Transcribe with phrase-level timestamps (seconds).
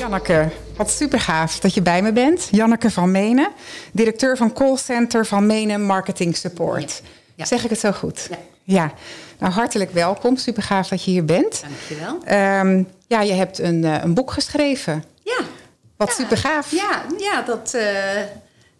[0.00, 2.48] Janneke, wat super gaaf dat je bij me bent.
[2.50, 3.48] Janneke van Menen,
[3.92, 7.02] directeur van callcenter van Menen Marketing Support.
[7.34, 7.44] Ja.
[7.44, 8.26] Zeg ik het zo goed?
[8.30, 8.36] Ja.
[8.64, 8.92] Ja,
[9.38, 10.36] nou hartelijk welkom.
[10.36, 11.62] Super gaaf dat je hier bent.
[11.62, 12.18] Dankjewel.
[12.24, 15.04] Ehm ja, je hebt een, eh, een boek geschreven.
[15.22, 15.38] Ja.
[15.96, 16.14] Wat Ja.
[16.14, 16.70] super gaaf.
[16.72, 18.20] Ja, ja dat, eh,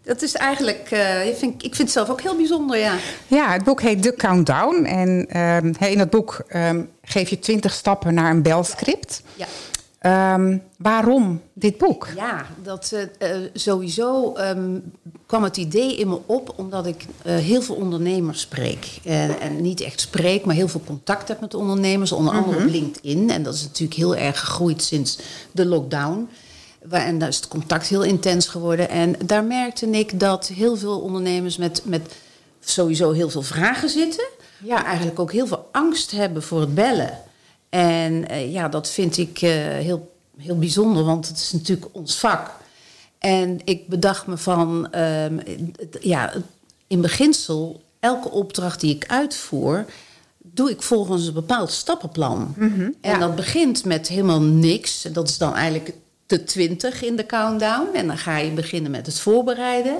[0.03, 0.89] dat is eigenlijk...
[0.91, 2.95] eh, ik, vind, ik vind het zelf ook heel bijzonder, ja.
[3.27, 4.85] Ja, het boek heet The Countdown.
[4.85, 9.23] En ehm, in dat boek ehm, geef je 20 stappen naar een belscript.
[9.35, 9.47] Ja,
[10.01, 12.09] Ehm, waarom dit boek?
[12.17, 14.79] ja dat eh, eh, sowieso ehm,
[15.27, 16.53] kwam het idee in me op...
[16.57, 18.99] omdat ik eh, heel veel ondernemers spreek.
[19.05, 22.13] En, en niet echt spreek, maar heel veel contact heb met ondernemers.
[22.13, 23.31] Onder andere op LinkedIn.
[23.31, 25.19] En dat is natuurlijk heel erg gegroeid sinds
[25.53, 26.29] de lockdown...
[26.91, 28.89] En daar is het contact heel intens geworden.
[28.89, 32.15] En daar merkte ik dat heel veel ondernemers met, met
[32.61, 34.25] sowieso heel veel vragen zitten.
[34.65, 34.85] Ja.
[34.85, 37.19] Eigenlijk ook heel veel angst hebben voor het bellen.
[37.71, 42.19] En eh, ja, dat vind ik eh, heel, heel bijzonder, want het is natuurlijk ons
[42.19, 42.51] vak.
[43.19, 45.39] En ik bedacht me van, ehm,
[46.01, 46.33] ja,
[46.87, 49.85] in beginsel, elke opdracht die ik uitvoer,
[50.39, 52.55] doe ik volgens een bepaald stappenplan.
[52.59, 52.91] ja.
[53.01, 55.03] En dat begint met helemaal niks.
[55.13, 55.95] Dat is dan eigenlijk
[56.27, 57.89] de 20 in de countdown.
[57.95, 59.97] En dan ga je beginnen met het voorbereiden.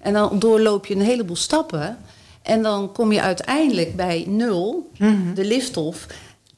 [0.00, 1.98] En dan doorloop je een heleboel stappen.
[2.42, 4.90] En dan kom je uiteindelijk bij nul,
[5.34, 6.06] de lift-off.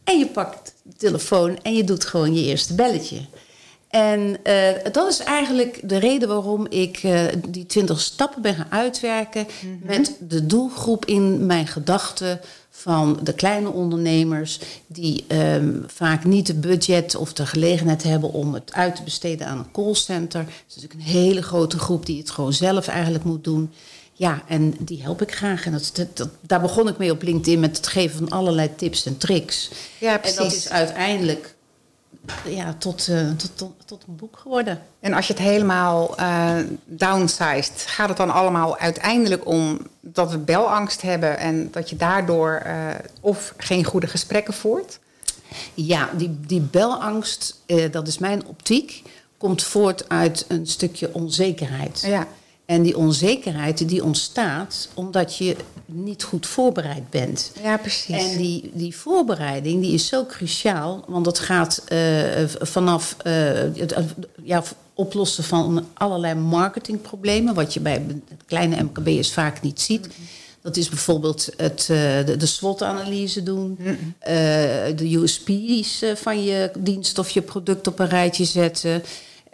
[0.07, 3.21] En je pakt de telefoon en je doet gewoon je eerste belletje.
[3.89, 8.71] En eh, dat is eigenlijk de reden waarom ik eh, die 20 stappen ben gaan
[8.71, 9.47] uitwerken.
[9.83, 12.41] Met de doelgroep in mijn gedachten
[12.71, 14.61] van de kleine ondernemers.
[14.87, 19.47] die ehm, vaak niet de budget of de gelegenheid hebben om het uit te besteden
[19.47, 20.41] aan een callcenter.
[20.41, 23.72] Het is natuurlijk een hele grote groep die het gewoon zelf eigenlijk moet doen.
[24.19, 25.66] Ja, en die help ik graag.
[25.66, 28.75] En dat, dat, dat- daar begon ik mee op LinkedIn met het geven van allerlei
[28.77, 29.71] tips en tricks.
[30.00, 30.56] Ja, En dat precies.
[30.65, 31.54] is uiteindelijk
[32.49, 34.82] ja, tot, eh, tot, tot, tot een boek geworden.
[35.00, 36.54] En als je het helemaal eh
[36.84, 42.53] downsized, gaat het dan allemaal uiteindelijk om dat we belangst hebben en dat je daardoor
[42.65, 42.75] eh,
[43.21, 44.98] of geen goede gesprekken voert?
[45.75, 47.60] Ja, die, die belangst,
[47.91, 49.03] dat is mijn optiek,
[49.38, 52.00] komt voort uit een stukje onzekerheid.
[52.06, 52.27] Ja.
[52.66, 57.53] En die onzekerheid die ontstaat omdat je niet goed voorbereid bent.
[57.62, 58.31] Ja, precies.
[58.31, 61.99] En die, die voorbereiding die is zo cruciaal, want het gaat eh,
[62.60, 63.32] vanaf eh,
[63.75, 63.94] het
[64.43, 64.62] ja,
[64.94, 68.06] oplossen van allerlei marketingproblemen, wat je bij
[68.47, 70.09] kleine MKB'ers vaak niet ziet.
[70.62, 73.78] Dat is bijvoorbeeld het, eh, de, de SWOT-analyse doen,
[74.97, 79.03] de USP's van je dienst of je product op een rijtje zetten.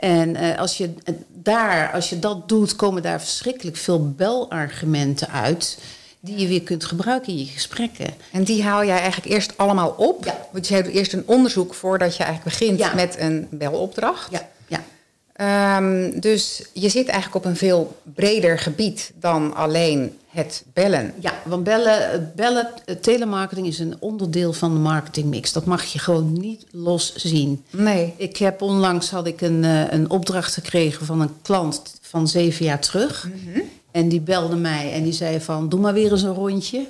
[0.02, 5.28] En eh, als je eh, daar, als je dat doet, komen daar verschrikkelijk veel belargumenten
[5.28, 5.78] uit.
[6.20, 8.06] Die je weer kunt gebruiken in je gesprekken.
[8.32, 10.24] En die haal jij eigenlijk eerst allemaal op?
[10.24, 10.46] Ja.
[10.52, 12.94] Want je hebt eerst een onderzoek voordat je eigenlijk begint Ja.
[12.94, 14.30] met een belopdracht.
[14.30, 14.48] Ja,
[15.32, 21.14] Ehm, dus je zit eigenlijk op een veel breder gebied dan alleen het bellen.
[21.20, 22.68] ja want bellen, het bellen,
[23.00, 25.52] telemarketing is een onderdeel van de marketingmix.
[25.52, 27.64] Dat mag je gewoon niet los zien.
[27.70, 28.14] Nee.
[28.16, 32.64] Ik heb onlangs had ik een, eh, een opdracht gekregen van een klant van zeven
[32.64, 33.28] jaar terug.
[33.90, 36.86] En die belde mij en die zei van, doe maar weer eens een rondje.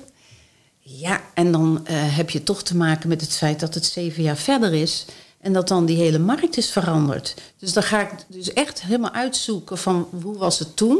[0.79, 4.23] Ja, en dan eh, heb je toch te maken met het feit dat het zeven
[4.23, 5.05] jaar verder is.
[5.43, 7.33] En dat dan die hele markt is veranderd.
[7.59, 10.99] Dus dan ga ik dus echt helemaal uitzoeken van hoe was het toen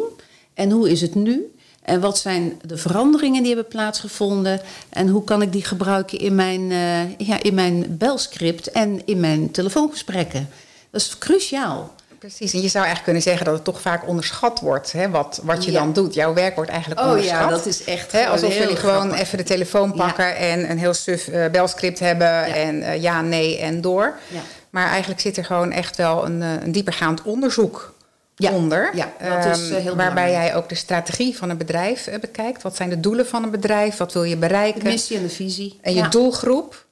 [0.54, 1.54] en hoe is het nu.
[1.82, 4.62] En wat zijn de veranderingen die hebben plaatsgevonden?
[4.90, 9.20] En hoe kan ik die gebruiken in mijn, eh, ja, in mijn belscript en in
[9.20, 10.50] mijn telefoongesprekken?
[10.90, 11.96] Dat is cruciaal.
[12.28, 15.40] Precies, en je zou eigenlijk kunnen zeggen dat het toch vaak onderschat wordt, hè, wat,
[15.44, 15.80] wat je Ja.
[15.80, 16.14] dan doet.
[16.14, 17.50] Jouw werk wordt eigenlijk Oh ja, onderschat.
[17.50, 19.20] dat is echt Hè, alsof jullie gewoon grappig.
[19.20, 23.60] even de telefoon pakken en een heel suf eh, belscript hebben en eh, ja, nee
[23.60, 24.14] en door.
[24.28, 24.40] Ja.
[24.70, 27.94] Maar eigenlijk zit er gewoon echt wel een, eh, een diepergaand onderzoek
[28.36, 28.90] Ja, onder.
[28.96, 29.12] ja,
[29.44, 32.62] dat is, ehm, eh, waarbij jij ook de strategie van een bedrijf bekijkt.
[32.62, 33.98] Wat zijn de doelen van een bedrijf?
[33.98, 34.84] Wat wil je De bereiken?
[34.84, 35.80] missie en de visie.
[35.82, 36.08] En je ja.
[36.08, 36.83] doelgroep.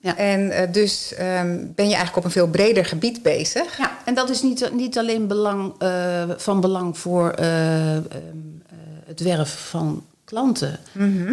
[0.00, 0.16] Ja.
[0.16, 3.78] En eh, dus ehm, ben je eigenlijk op een veel breder gebied bezig.
[3.78, 8.76] Ja, en dat is niet, niet alleen belang, eh, van belang voor eh, ehm, eh,
[9.06, 10.78] het werven van klanten.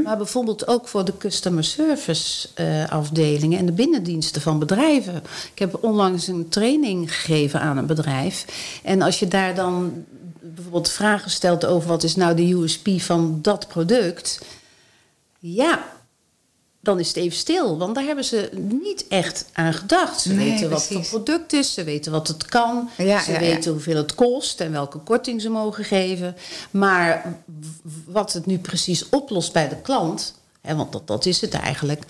[0.03, 2.47] Maar bijvoorbeeld ook voor de customer service
[2.89, 5.15] afdelingen en de binnendiensten van bedrijven.
[5.53, 8.45] Ik heb onlangs een training gegeven aan een bedrijf.
[8.83, 10.05] En als je daar dan
[10.41, 14.45] bijvoorbeeld vragen stelt over wat is nou de USP van dat product.
[15.39, 15.85] Ja,
[16.85, 17.77] dan is het even stil.
[17.77, 18.49] Want daar hebben ze
[18.81, 20.21] niet echt aan gedacht.
[20.21, 23.39] Ze Nee, weten wat het product is, ze weten wat het kan, Ja, ze ja,
[23.39, 23.53] ja.
[23.53, 26.35] weten hoeveel het kost en welke korting ze mogen geven.
[26.71, 27.35] Maar
[28.05, 30.33] wat het nu precies oplost bij de klant,
[30.65, 32.03] want dat, dat is het eigenlijk,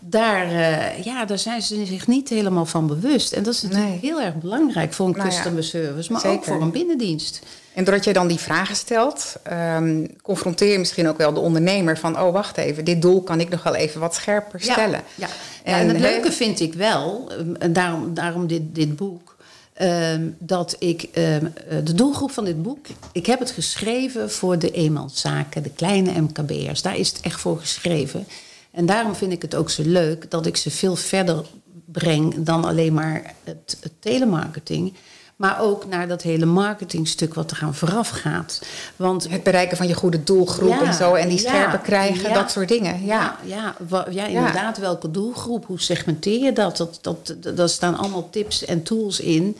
[0.00, 3.32] daar, eh, ja, daar zijn ze zich niet helemaal van bewust.
[3.32, 3.98] En dat is natuurlijk Nee.
[4.00, 7.40] heel erg belangrijk voor een Nou customer service, maar ook voor een binnendienst.
[7.74, 11.98] En doordat jij dan die vragen stelt, ehm, confronteer je misschien ook wel de ondernemer
[11.98, 15.02] van: oh, wacht even, dit doel kan ik nog wel even wat scherper stellen.
[15.14, 15.28] Ja, ja.
[15.64, 19.36] Ja, en het leuke vind ik wel, um, en daarom, daarom dit, dit boek,
[19.78, 24.58] ehm, dat ik ehm, eh, de doelgroep van dit boek, ik heb het geschreven voor
[24.58, 26.82] de eenmanszaken, de kleine MKB'ers.
[26.82, 28.26] Daar is het echt voor geschreven.
[28.70, 31.44] En daarom vind ik het ook zo leuk dat ik ze veel verder
[31.84, 34.94] breng dan alleen maar het, het telemarketing.
[35.38, 38.62] Maar ook naar dat hele marketingstuk wat eraan vooraf gaat.
[38.96, 42.28] Want Het bereiken van je goede doelgroep Ja, en zo, en die ja, scherper krijgen,
[42.28, 42.34] ja.
[42.34, 43.04] dat soort dingen.
[43.04, 43.36] Ja.
[43.44, 43.74] Ja,
[44.10, 44.78] ja, inderdaad.
[44.78, 45.66] Welke doelgroep?
[45.66, 46.76] Hoe segmenteer je dat?
[46.76, 47.56] Dat, dat, dat?
[47.56, 49.56] Daar staan allemaal tips en tools in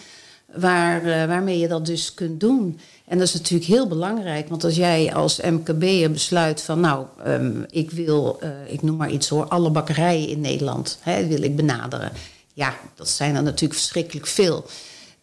[0.55, 2.81] waar, eh, waarmee je dat dus kunt doen.
[3.05, 4.49] En dat is natuurlijk heel belangrijk.
[4.49, 6.81] Want als jij als MKB'er besluit van...
[6.81, 9.49] nou, ehm, ik wil, eh, ik noem maar iets hoor...
[9.49, 12.13] alle bakkerijen in Nederland hè, wil ik benaderen.
[12.53, 14.65] Ja, dat zijn er natuurlijk verschrikkelijk veel.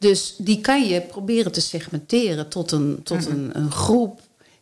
[0.07, 4.19] Dus die kan je proberen te segmenteren tot een, tot een, een groep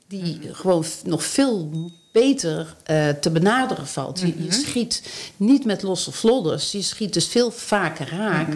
[0.08, 1.70] die gewoon f- nog veel
[2.12, 4.20] beter eh, te benaderen valt.
[4.20, 5.04] Je, je schiet
[5.38, 6.72] niet met losse vlodders.
[6.72, 8.48] Je schiet dus veel vaker raak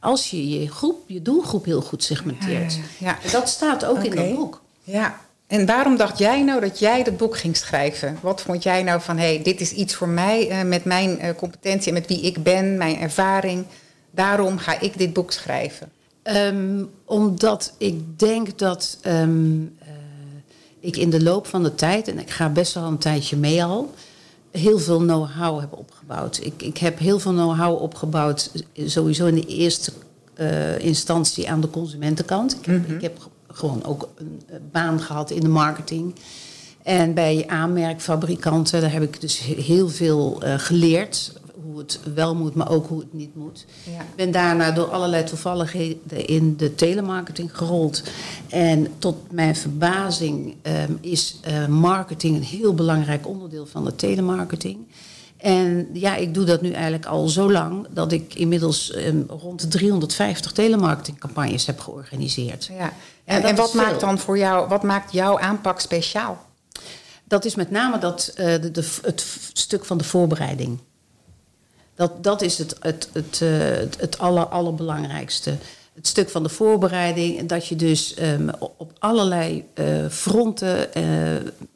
[0.00, 2.74] als je je, groep, je doelgroep heel goed segmenteert.
[2.74, 3.22] Ja, ja, ja.
[3.22, 4.60] En dat staat ook in dat boek.
[4.82, 5.20] Ja.
[5.46, 8.18] En waarom dacht jij nou dat jij dat boek ging schrijven?
[8.22, 11.20] Wat vond jij nou van, hé, hey, dit is iets voor mij eh, met mijn
[11.20, 13.64] eh, competentie en met wie ik ben, mijn ervaring.
[14.10, 15.90] Daarom ga ik dit boek schrijven.
[16.26, 19.88] Ehm, omdat ik denk dat ehm, eh,
[20.80, 23.64] ik in de loop van de tijd, en ik ga best wel een tijdje mee
[23.64, 23.94] al,
[24.50, 26.40] heel veel know-how heb opgebouwd.
[26.42, 29.92] Ik, ik heb heel veel know-how opgebouwd, eh, sowieso in de eerste
[30.34, 32.56] eh, instantie aan de consumentenkant.
[32.60, 34.40] Ik heb, ik heb gewoon ook een
[34.72, 36.14] baan gehad in de marketing.
[36.82, 41.32] En bij aanmerkfabrikanten, daar heb ik dus he- heel veel geleerd.
[41.66, 43.64] Hoe het wel moet, maar ook hoe het niet moet.
[43.84, 44.00] Ja.
[44.00, 48.02] Ik ben daarna door allerlei toevalligheden in de telemarketing gerold.
[48.48, 54.78] En tot mijn verbazing ehm, is eh, marketing een heel belangrijk onderdeel van de telemarketing.
[55.36, 59.60] En ja, ik doe dat nu eigenlijk al zo lang dat ik inmiddels ehm, rond
[59.60, 62.64] de 350 telemarketingcampagnes heb georganiseerd.
[62.78, 62.92] Ja.
[63.26, 66.44] Ja, En, wat maakt dan voor jou, wat maakt jouw aanpak speciaal?
[67.24, 70.78] Dat is met name dat, eh, de, de- het stuk van de voorbereiding.
[71.96, 75.54] Dat, dat is het, het, het, eh, het, het aller, allerbelangrijkste.
[75.94, 77.48] Het stuk van de voorbereiding.
[77.48, 81.04] Dat je dus ehm, op allerlei eh, fronten eh,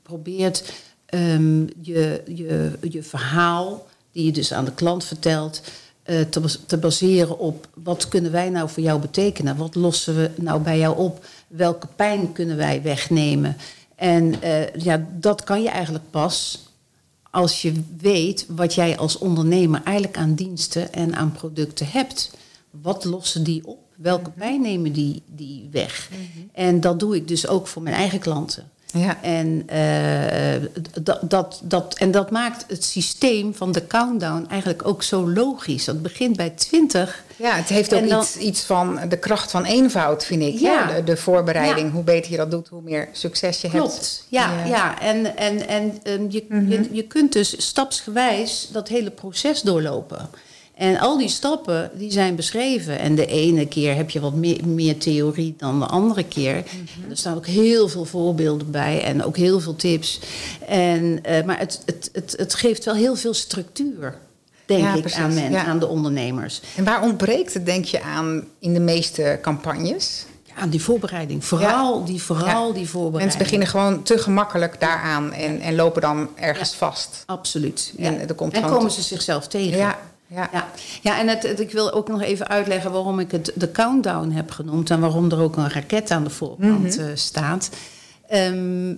[0.03, 0.73] probeert
[1.07, 5.63] ehm, je, je, je verhaal, die je dus aan de klant vertelt,
[6.31, 9.57] te, te baseren op wat kunnen wij nou voor jou betekenen?
[9.57, 11.25] Wat lossen we nou bij jou op?
[11.47, 13.57] Welke pijn kunnen wij wegnemen?
[13.97, 14.35] En
[14.77, 16.70] ja, dat kan je eigenlijk pas
[17.31, 22.31] als je weet wat jij als ondernemer eigenlijk aan diensten en aan producten hebt.
[22.71, 23.78] Wat lossen die op?
[23.97, 26.11] Welke pijn nemen die, die weg?
[26.52, 28.71] En dat doe ik dus ook voor mijn eigen klanten.
[28.92, 29.23] Ja.
[29.23, 30.68] En, eh,
[31.02, 35.85] dat, dat, dat, en dat maakt het systeem van de countdown eigenlijk ook zo logisch.
[35.85, 37.25] Dat begint bij 20.
[37.37, 40.59] Ja, het heeft ook dan- iets, iets van de kracht van eenvoud, vind ik.
[40.59, 40.87] Ja.
[40.87, 41.92] De, de voorbereiding, Ja.
[41.92, 43.78] hoe beter je dat doet, hoe meer succes je hebt.
[43.82, 44.66] Klopt, ja, Ja.
[44.66, 45.00] ja.
[45.00, 50.28] En, en, en ehm, je, je, je kunt dus stapsgewijs dat hele proces doorlopen.
[50.81, 52.99] En al die stappen die zijn beschreven.
[52.99, 56.55] En de ene keer heb je wat meer, meer theorie dan de andere keer.
[57.11, 60.21] Er staan ook heel veel voorbeelden bij en ook heel veel tips.
[60.69, 64.19] En, eh, maar het, het, het, het geeft wel heel veel structuur,
[64.67, 65.65] denk Ja, ik, precies, aan, men, ja.
[65.65, 66.61] aan de ondernemers.
[66.77, 70.25] En waar ontbreekt het, denk je, aan in de meeste campagnes?
[70.57, 71.45] Ja, die voorbereiding.
[71.45, 73.23] Vooral die, vooral die voorbereiding.
[73.23, 77.23] Mensen beginnen gewoon te gemakkelijk daaraan en, en lopen dan ergens vast.
[77.27, 77.93] Absoluut.
[77.99, 78.19] En ja.
[78.19, 79.79] er komt en gewoon komen te- ze zichzelf tegen.
[79.79, 79.99] Ja,
[80.35, 80.49] ja.
[80.53, 80.69] Ja,
[81.03, 84.31] ja en het, het- ik wil ook nog even uitleggen waarom ik het de countdown
[84.31, 87.01] heb genoemd en waarom er ook een raket aan de voorkant Mhm.
[87.01, 87.71] eh, staat.
[88.29, 88.95] Ehm,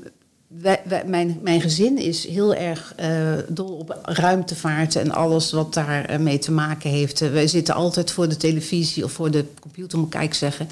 [0.60, 3.08] wij, wij- mijn, mijn gezin is heel erg eh,
[3.48, 7.20] dol op ruimtevaart en alles wat daar eh, mee te maken heeft.
[7.20, 10.68] Eh, wij zitten altijd voor de televisie of voor de computer moet ik zeggen.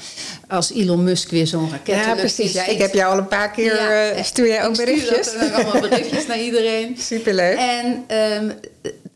[0.48, 2.52] Als Elon Musk weer zo'n raket Ja, precies.
[2.52, 3.74] Ja, ik heb jou al een paar keer...
[3.74, 5.26] Ja, uh, stuur jij ook ik berichtjes?
[5.28, 6.96] Stuur dat, allemaal berichtjes naar iedereen.
[7.12, 7.56] Superleuk.
[7.58, 8.04] En...
[8.42, 8.52] Um,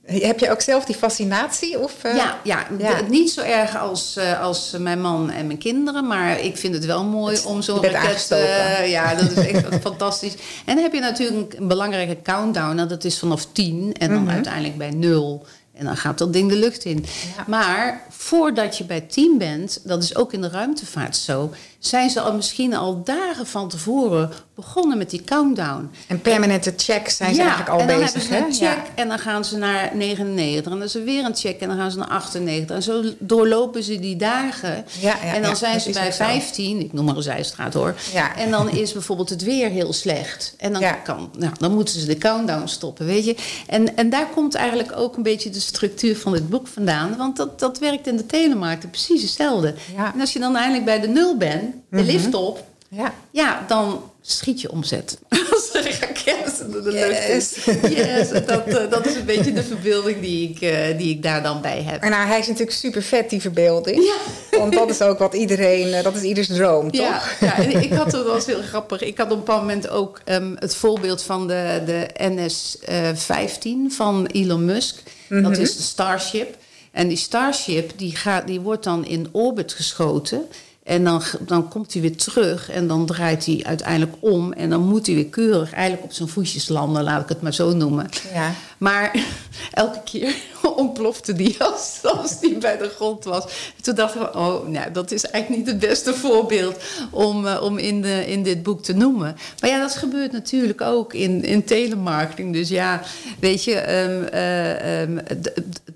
[0.06, 1.78] heb je ook zelf die fascinatie?
[1.78, 3.00] Of, uh, ja, ja, ja.
[3.08, 6.06] niet zo erg als, uh, als mijn man en mijn kinderen.
[6.06, 8.28] Maar ik vind het wel mooi het, om zo'n raket...
[8.32, 10.34] Uh, ja, dat is echt fantastisch.
[10.64, 12.76] En dan heb je natuurlijk een belangrijke countdown.
[12.88, 14.30] Dat is vanaf tien en dan Mhm.
[14.32, 15.46] uiteindelijk bij nul.
[15.74, 17.04] En dan gaat dat ding de lucht in.
[17.36, 17.44] Ja.
[17.46, 21.50] Maar voordat je bij 10 bent, dat is ook in de ruimtevaart zo,
[21.86, 25.90] zijn ze al misschien al dagen van tevoren begonnen met die countdown.
[26.06, 28.28] En permanente checks zijn ze eigenlijk al en dan bezig.
[28.28, 28.74] hebben ze een hè?
[28.74, 30.64] check en dan gaan ze naar 99.
[30.64, 32.76] En dan is er weer een check en dan gaan ze naar 98.
[32.76, 34.84] En zo doorlopen ze die dagen.
[35.00, 36.24] Ja, ja, en dan ja, zijn ze bij ook zo.
[36.24, 37.94] 15, ik noem maar een zijstraat hoor.
[38.12, 38.36] Ja.
[38.36, 40.54] En dan is bijvoorbeeld het weer heel slecht.
[40.58, 40.92] En dan, Ja.
[40.92, 43.36] kan, nou, dan moeten ze de countdown stoppen, weet je.
[43.66, 47.16] En, en daar komt eigenlijk ook een beetje de structuur van dit boek vandaan.
[47.16, 49.74] Want dat, dat werkt in de telemarkt precies hetzelfde.
[49.96, 50.12] Ja.
[50.14, 52.04] En als je dan eindelijk bij de nul bent, de Mhm.
[52.04, 52.64] lift op...
[52.88, 53.14] Ja.
[53.30, 55.18] Ja, dan schiet je omzet.
[55.28, 57.64] Als een raket de lucht is.
[57.96, 58.28] Yes.
[58.46, 61.60] Dat, eh, dat is een beetje de verbeelding die ik, eh, die ik daar dan
[61.60, 62.00] bij heb.
[62.00, 64.04] Maar nou, hij is natuurlijk super vet, die verbeelding.
[64.04, 64.58] Ja.
[64.58, 67.00] Want dat is ook wat iedereen, eh, dat is ieders droom, toch?
[67.00, 69.02] Ja, ja en ik had het was heel grappig.
[69.02, 74.26] Ik had op een bepaald moment ook ehm, het voorbeeld van de, de NS-15 van
[74.26, 75.02] Elon Musk.
[75.28, 75.42] Mhm.
[75.42, 76.56] Dat is de Starship.
[76.92, 80.42] En die Starship die gaat, die wordt dan in orbit geschoten.
[80.84, 84.52] En dan, dan komt hij weer terug en dan draait hij uiteindelijk om.
[84.52, 87.54] En dan moet hij weer keurig eigenlijk op zijn voetjes landen, laat ik het maar
[87.54, 88.08] zo noemen.
[88.32, 88.52] Ja.
[88.84, 89.26] Maar
[89.72, 90.34] elke keer
[90.76, 93.44] ontplofte die als, als die bij de grond was.
[93.80, 96.76] Toen dachten we, oh, nou, dat is eigenlijk niet het beste voorbeeld
[97.10, 99.36] om, eh, om in, de, in dit boek te noemen.
[99.60, 102.52] Maar ja, dat gebeurt natuurlijk ook in, in telemarketing.
[102.52, 103.02] Dus ja,
[103.40, 105.18] weet je, ehm, eh, ehm,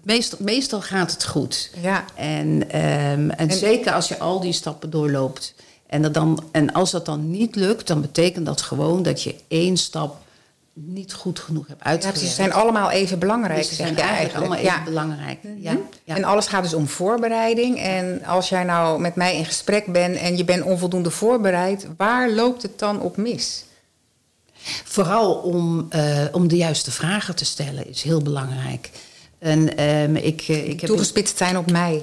[0.03, 1.71] meestal, meestal gaat het goed.
[1.83, 2.05] Ja.
[2.15, 5.55] En, ehm, en, zeker als je al die stappen doorloopt.
[5.87, 9.35] En, dat dan, en als dat dan niet lukt, dan betekent dat gewoon dat je
[9.49, 10.27] één stap
[10.87, 12.21] niet goed genoeg hebt Ja, uitgewerkt.
[12.21, 14.65] ze zijn allemaal even belangrijk, Dus ze zeg zijn je eigenlijk eigenlijk.
[14.65, 15.07] allemaal even ja.
[15.17, 15.39] belangrijk.
[15.63, 16.17] Ja, ja.
[16.17, 17.79] En alles gaat dus om voorbereiding.
[17.79, 22.31] En als jij nou met mij in gesprek bent en je bent onvoldoende voorbereid, waar
[22.31, 23.65] loopt het dan op mis?
[24.85, 28.91] Vooral om, eh, om de juiste vragen te stellen is heel belangrijk.
[29.39, 30.91] En ehm, ik, eh, ik heb...
[30.91, 32.03] Toegespitst zijn op mij.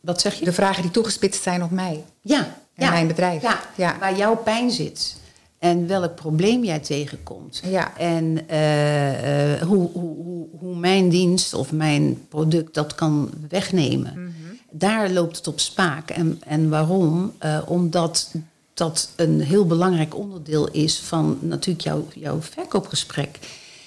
[0.00, 0.44] Wat zeg je?
[0.44, 2.04] De vragen die toegespitst zijn op mij.
[2.20, 2.38] Ja,
[2.74, 2.90] En ja.
[2.90, 3.42] mijn bedrijf.
[3.42, 3.96] Ja, Ja.
[3.98, 5.16] waar jouw pijn zit.
[5.58, 7.62] En welk probleem jij tegenkomt.
[7.64, 7.96] Ja.
[7.96, 14.12] En eh, eh, hoe, hoe, hoe, mijn dienst of mijn product dat kan wegnemen.
[14.12, 14.30] Mhm.
[14.70, 16.10] Daar loopt het op spaak.
[16.10, 17.32] En, en waarom?
[17.38, 18.34] Eh, omdat
[18.74, 23.38] dat een heel belangrijk onderdeel is van natuurlijk jouw, jouw verkoopgesprek.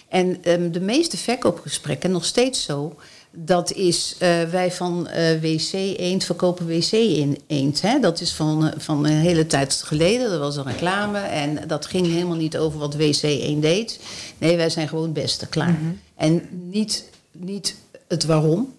[0.08, 2.96] En ehm, de meeste verkoopgesprekken, nog steeds zo,
[3.32, 7.82] dat is eh, wij van eh, WC Eend verkopen WC in Eend.
[7.82, 8.00] Hè?
[8.00, 11.20] Dat is van, eh, van een hele tijd geleden, dat was een reclame.
[11.20, 14.00] En dat ging helemaal niet over wat WC Eend deed.
[14.38, 15.78] Nee, wij zijn gewoon het beste, klaar.
[16.16, 17.76] En niet, niet
[18.08, 18.74] het waarom,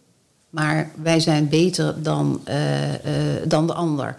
[0.50, 2.40] maar wij zijn beter dan,
[3.45, 4.17] dan de ander.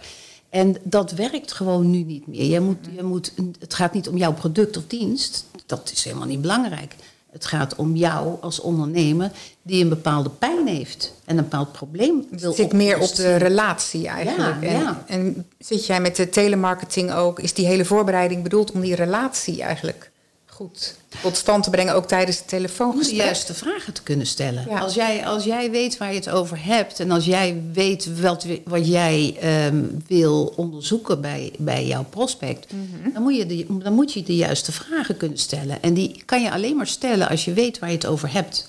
[0.50, 2.44] En dat werkt gewoon nu niet meer.
[2.44, 5.46] Je moet, je moet, het gaat niet om jouw product of dienst.
[5.66, 6.96] Dat is helemaal niet belangrijk.
[7.32, 9.32] Het gaat om jou als ondernemer
[9.62, 13.36] die een bepaalde pijn heeft en een bepaald probleem wil Het zit meer op de
[13.36, 14.62] relatie eigenlijk.
[14.64, 15.04] Ja, en, ja.
[15.08, 19.62] en zit jij met de telemarketing ook, is die hele voorbereiding bedoeld om die relatie
[19.62, 20.12] eigenlijk
[20.60, 23.18] goed tot stand te brengen, ook tijdens het om de telefoongesprek?
[23.22, 24.66] juiste vragen te kunnen stellen.
[24.70, 24.80] Ja.
[24.80, 28.46] Als, jij, als jij weet waar je het over hebt en als jij weet wat,
[28.66, 33.14] wat jij ehm, wil onderzoeken bij, bij jouw prospect, Mhm.
[33.14, 35.82] dan, moet je de, dan moet je de juiste vragen kunnen stellen.
[35.82, 38.68] En die kan je alleen maar stellen als je weet waar je het over hebt.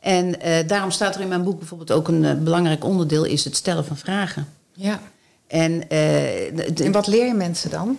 [0.00, 3.44] En eh, daarom staat er in mijn boek bijvoorbeeld ook een eh, belangrijk onderdeel is
[3.44, 4.48] het stellen van vragen.
[4.72, 5.00] Ja.
[5.46, 7.98] En, de- En wat leer je mensen dan?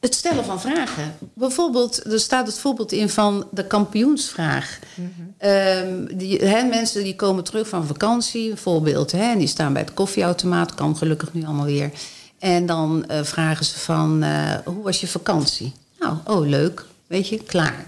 [0.00, 1.16] Het stellen van vragen.
[1.34, 4.78] Bijvoorbeeld, er staat het voorbeeld in van de kampioensvraag.
[5.38, 9.72] Ehm, die, hè, mensen die komen terug van vakantie, een voorbeeld, hè, en die staan
[9.72, 11.90] bij het koffieautomaat, kan gelukkig nu allemaal weer.
[12.38, 15.72] En dan eh, vragen ze van, eh, hoe was je vakantie?
[15.98, 17.86] Nou, oh leuk, weet je, klaar.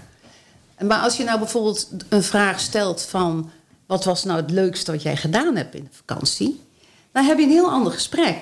[0.79, 3.49] Maar als je nou bijvoorbeeld een vraag stelt van,
[3.85, 6.61] wat was nou het leukste wat jij gedaan hebt in de vakantie?
[7.11, 8.37] Dan heb je een heel ander gesprek.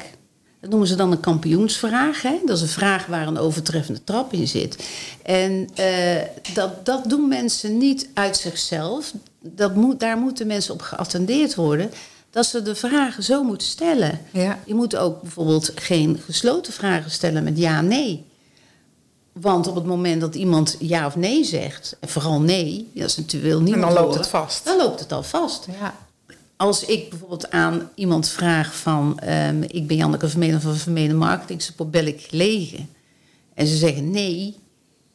[0.62, 2.22] Dat noemen ze dan een kampioensvraag.
[2.22, 2.40] Hè?
[2.46, 4.84] Dat is een vraag waar een overtreffende trap in zit.
[5.24, 6.22] En eh,
[6.54, 9.14] dat, dat doen mensen niet uit zichzelf.
[9.40, 11.92] Dat moet, daar moeten mensen op geattendeerd worden.
[12.30, 14.20] Dat ze de vragen zo moeten stellen.
[14.32, 14.60] Ja.
[14.66, 18.26] Je moet ook bijvoorbeeld geen gesloten vragen stellen met ja, nee.
[19.32, 23.18] Want op het moment dat iemand ja of nee zegt, en vooral nee, dat is
[23.18, 24.66] natuurlijk wil En dan loopt horen, het vast.
[24.66, 25.96] Dan loopt het al vast Ja.
[26.62, 29.20] Als ik bijvoorbeeld aan iemand vraag van...
[29.20, 32.90] ehm, ik ben Janneke Vermeden van Vermeden Marketing Support, bel ik gelegen?
[33.54, 34.58] En ze zeggen nee,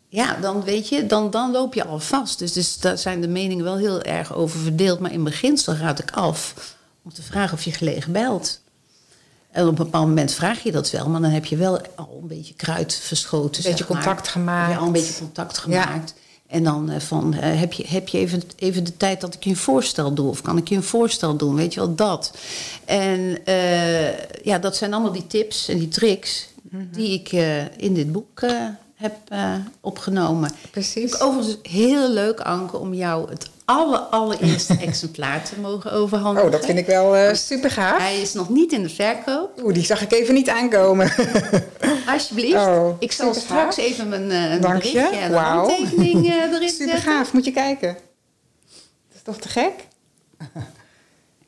[0.09, 2.39] ja, dan weet je, dan, dan loop je al vast.
[2.39, 5.01] Dus, dus daar zijn de meningen wel heel erg over verdeeld.
[5.01, 6.55] Maar in beginsel raad ik af
[7.03, 8.61] om te vragen of je gelegen belt.
[9.51, 12.19] En op een bepaald moment vraag je dat wel, maar dan heb je wel al
[12.23, 13.65] een beetje kruid verschoten.
[13.65, 14.03] Een beetje zeg maar.
[14.03, 14.73] contact gemaakt.
[14.73, 16.15] Ja, al een beetje contact gemaakt.
[16.47, 19.45] En dan eh, van, eh, heb je, heb je even, even de tijd dat ik
[19.45, 20.29] je een voorstel doe?
[20.29, 21.55] Of kan ik je een voorstel doen?
[21.55, 22.37] Weet je wel, dat.
[22.85, 26.49] En eh, ja, dat zijn allemaal die tips en die tricks...
[26.93, 27.33] die ik
[27.77, 28.41] in dit boek
[28.97, 30.51] heb eh, opgenomen.
[30.71, 31.21] Precies.
[31.21, 36.47] Overigens heel leuk, Anke, om jou het aller, allereerste exemplaar te mogen overhandigen.
[36.47, 37.99] Oh, dat vind ik wel super gaaf.
[37.99, 39.61] Hij is nog niet in de verkoop.
[39.63, 41.13] Oeh, die zag ik even niet aankomen.
[42.07, 42.57] Alsjeblieft.
[42.67, 43.85] Oh, ik zal super straks gaaf.
[43.85, 45.01] even mijn uh, je.
[45.01, 45.67] en Wauw.
[45.67, 47.13] handtekening eh, erin super zetten.
[47.13, 47.97] gaaf, moet je kijken.
[49.09, 49.73] Dat is toch te gek?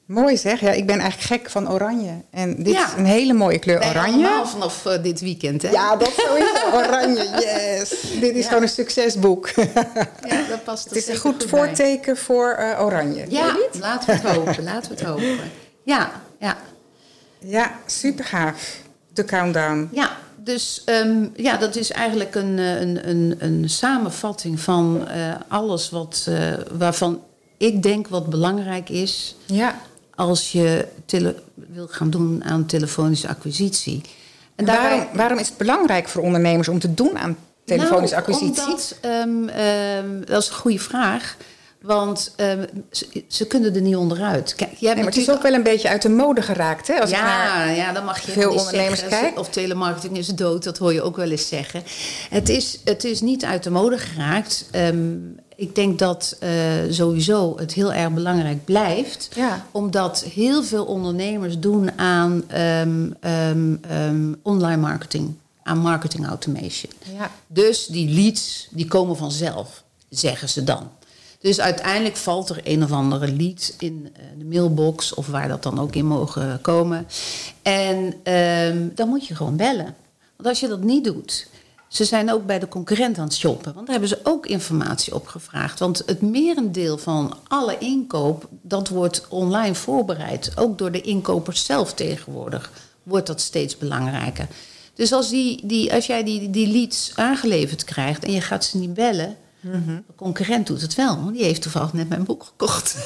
[0.08, 0.60] Mooi zeg.
[0.60, 2.10] Ja, ik ben eigenlijk gek van oranje.
[2.30, 2.86] En dit Ja.
[2.86, 4.12] is een hele mooie kleur oranje.
[4.26, 5.70] allemaal vanaf eh, dit weekend, hè?
[5.70, 6.70] Ja, dat sowieso.
[6.72, 7.90] Oranje, yes.
[8.20, 8.48] Dit is Ja.
[8.48, 9.48] gewoon een succesboek.
[9.48, 11.46] Ja, dat past Het is een goed bij.
[11.48, 13.24] voorteken voor eh, oranje.
[13.28, 14.64] Ja, laten we het hopen.
[14.64, 15.50] laten we het hopen.
[15.84, 16.10] Ja,
[16.40, 16.56] ja.
[17.38, 18.76] Ja, super gaaf.
[19.12, 19.88] De countdown.
[19.92, 25.08] Ja, dus ehm, ja, dat is eigenlijk een, eh, een, een, een samenvatting van
[25.48, 26.28] alles wat,
[26.72, 27.20] waarvan
[27.58, 29.74] ik denk wat belangrijk is Ja.
[30.18, 30.86] Als je
[31.54, 34.00] wil gaan doen aan telefonische acquisitie.
[34.54, 38.26] En daarbij- waarom, waarom is het belangrijk voor ondernemers om te doen aan telefonische Nou,
[38.28, 38.64] acquisitie?
[38.64, 41.36] Omdat, ehm, ehm, dat is een goede vraag.
[41.82, 44.54] Want ehm, ze, ze kunnen er niet onderuit.
[44.54, 46.86] Kijk, jij Nee, hebt maar het is ook wel een beetje uit de mode geraakt.
[46.88, 47.00] Hè?
[47.00, 47.74] Als ja, naar...
[47.74, 49.38] ja, dan mag je veel ondernemers zeggen, kijk.
[49.38, 51.82] Of telemarketing is dood, dat hoor je ook wel eens zeggen.
[52.30, 54.64] Het is, het is niet uit de mode geraakt.
[55.58, 56.50] Ik denk dat eh,
[56.90, 59.28] sowieso het heel erg belangrijk blijft.
[59.34, 59.66] Ja.
[59.70, 65.34] Omdat heel veel ondernemers doen aan ehm, ehm, ehm, online marketing.
[65.62, 66.92] Aan marketing automation.
[67.16, 67.30] Ja.
[67.46, 70.90] Dus die leads, die komen vanzelf, zeggen ze dan.
[71.40, 75.62] Dus uiteindelijk valt er een of andere lead in eh, de mailbox of waar dat
[75.62, 77.06] dan ook in mogen komen.
[77.62, 78.14] En
[78.94, 79.94] dan moet je gewoon bellen.
[80.36, 81.46] Want als je dat niet doet,
[81.88, 83.74] ze zijn ook bij de concurrent aan het shoppen.
[83.74, 85.78] Want daar hebben ze ook informatie op gevraagd.
[85.78, 90.52] Want het merendeel van alle inkoop, dat wordt online voorbereid.
[90.56, 92.72] Ook door de inkopers zelf tegenwoordig
[93.02, 94.46] wordt dat steeds belangrijker.
[94.94, 98.78] Dus als, die, die, als jij die, die leads aangeleverd krijgt en je gaat ze
[98.78, 99.36] niet bellen...
[99.60, 102.96] De concurrent doet het wel, want die heeft toevallig net mijn boek gekocht.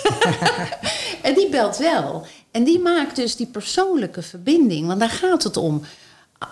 [1.22, 2.26] en die belt wel.
[2.50, 5.82] En die maakt dus die persoonlijke verbinding, want daar gaat het om.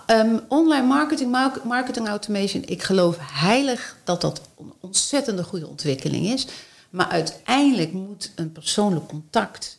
[0.07, 6.27] Ehm, online marketing, mar- marketing automation, ik geloof heilig dat dat een ontzettende goede ontwikkeling
[6.27, 6.47] is.
[6.91, 9.79] Maar uiteindelijk moet een persoonlijk contact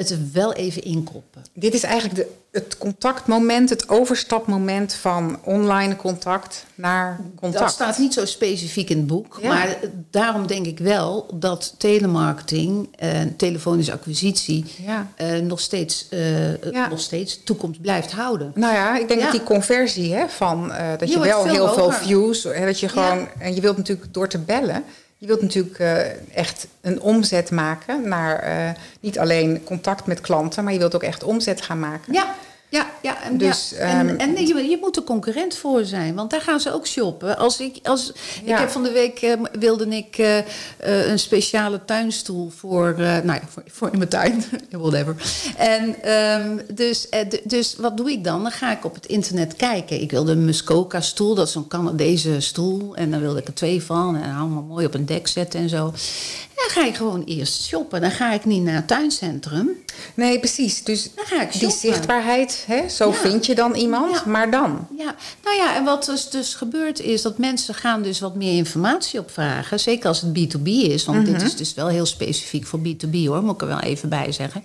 [0.00, 1.42] het er wel even inkoppen.
[1.54, 7.62] Dit is eigenlijk de, het contactmoment, het overstapmoment van online contact naar contact.
[7.62, 9.38] Dat staat niet zo specifiek in het boek.
[9.42, 9.48] Ja.
[9.48, 9.76] Maar
[10.10, 15.06] daarom denk ik wel dat telemarketing en telefonische acquisitie Ja.
[15.16, 16.88] eh, nog, steeds, eh, Ja.
[16.88, 18.52] nog steeds toekomst blijft houden.
[18.54, 21.90] Nou ja, ik denk dat die conversie hè, van eh, dat je wel heel veel
[21.92, 24.84] views, hè, dat je gewoon en je wilt natuurlijk door te bellen,
[25.20, 30.64] je wilt natuurlijk eh, echt een omzet maken naar eh, niet alleen contact met klanten,
[30.64, 32.12] maar je wilt ook echt omzet gaan maken.
[32.12, 32.34] Ja,
[32.70, 33.22] ja, ja.
[33.22, 33.78] En, Dus, ja.
[33.78, 36.86] en, ehm, en je, je moet er concurrent voor zijn, want daar gaan ze ook
[36.86, 37.38] shoppen.
[37.38, 38.12] Als ik, als,
[38.44, 38.52] Ja.
[38.54, 40.44] ik heb van de week eh, wilde ik eh, eh,
[41.10, 45.16] een speciale tuinstoel voor, eh, nou ja, voor, voor in mijn tuin, whatever.
[45.56, 47.08] En ehm, dus,
[47.44, 48.42] dus wat doe ik dan?
[48.42, 50.00] Dan ga ik op het internet kijken.
[50.00, 53.54] Ik wilde een Muskoka stoel, dat is zo'n Canadese stoel, en dan wilde ik er
[53.54, 55.86] twee van en allemaal mooi op een dek zetten en zo.
[55.86, 58.00] En dan ga ik gewoon eerst shoppen.
[58.00, 59.68] Dan ga ik niet naar het tuincentrum.
[60.14, 60.84] Nee, precies.
[60.84, 61.90] Dus Dan ga ik die shoppen.
[62.66, 63.14] Hè, zo Ja.
[63.14, 64.22] vind je dan iemand, Ja.
[64.26, 64.86] maar dan.
[64.98, 68.56] Ja, nou ja, en wat dus, dus gebeurt is dat mensen gaan dus wat meer
[68.56, 69.80] informatie opvragen.
[69.80, 73.42] Zeker als het B2B is, want dit is dus wel heel specifiek voor B2B hoor,
[73.42, 74.64] moet ik er wel even bij zeggen.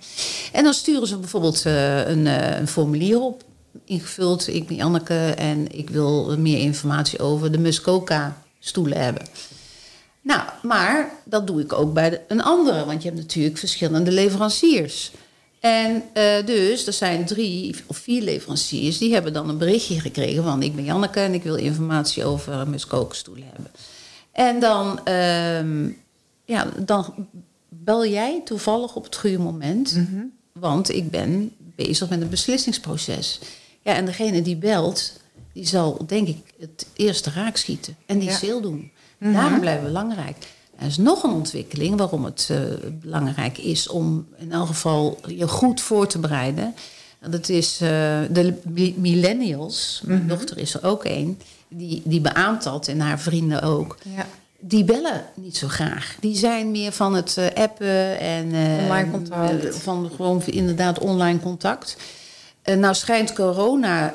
[0.52, 3.42] En dan sturen ze bijvoorbeeld eh, een, eh, een formulier op,
[3.84, 4.48] ingevuld.
[4.48, 9.26] Ik ben Janneke en ik wil meer informatie over de Muskoka stoelen hebben.
[10.22, 14.10] Nou, maar dat doe ik ook bij de- een andere, want je hebt natuurlijk verschillende
[14.10, 15.10] leveranciers.
[15.66, 20.42] En eh, dus, er zijn drie of vier leveranciers, die hebben dan een berichtje gekregen
[20.42, 20.62] van...
[20.62, 23.70] ik ben Janneke en ik wil informatie over muskookstoelen hebben.
[24.32, 25.90] En dan, ehm,
[26.44, 27.28] ja, dan
[27.68, 30.00] bel jij toevallig op het goede moment,
[30.52, 33.40] want ik ben bezig met een beslissingsproces.
[33.82, 35.12] Ja, en degene die belt,
[35.52, 38.36] die zal denk ik het eerste raak schieten en die Ja.
[38.36, 38.90] sale doen.
[39.18, 40.36] Daarom blijven we belangrijk.
[40.78, 42.58] Er is nog een ontwikkeling waarom het uh,
[43.00, 46.74] belangrijk is om in elk geval je goed voor te bereiden.
[47.30, 47.88] Dat is uh,
[48.30, 48.54] de
[48.96, 50.28] millennials, mijn Mhm.
[50.28, 53.96] dochter is er ook een, die, die beaamt dat en haar vrienden ook.
[54.16, 54.26] Ja.
[54.60, 56.16] Die bellen niet zo graag.
[56.20, 59.64] Die zijn meer van het eh, appen en eh, Online contact.
[59.64, 61.96] eh, van gewoon inderdaad online contact.
[62.62, 64.14] En nou schijnt corona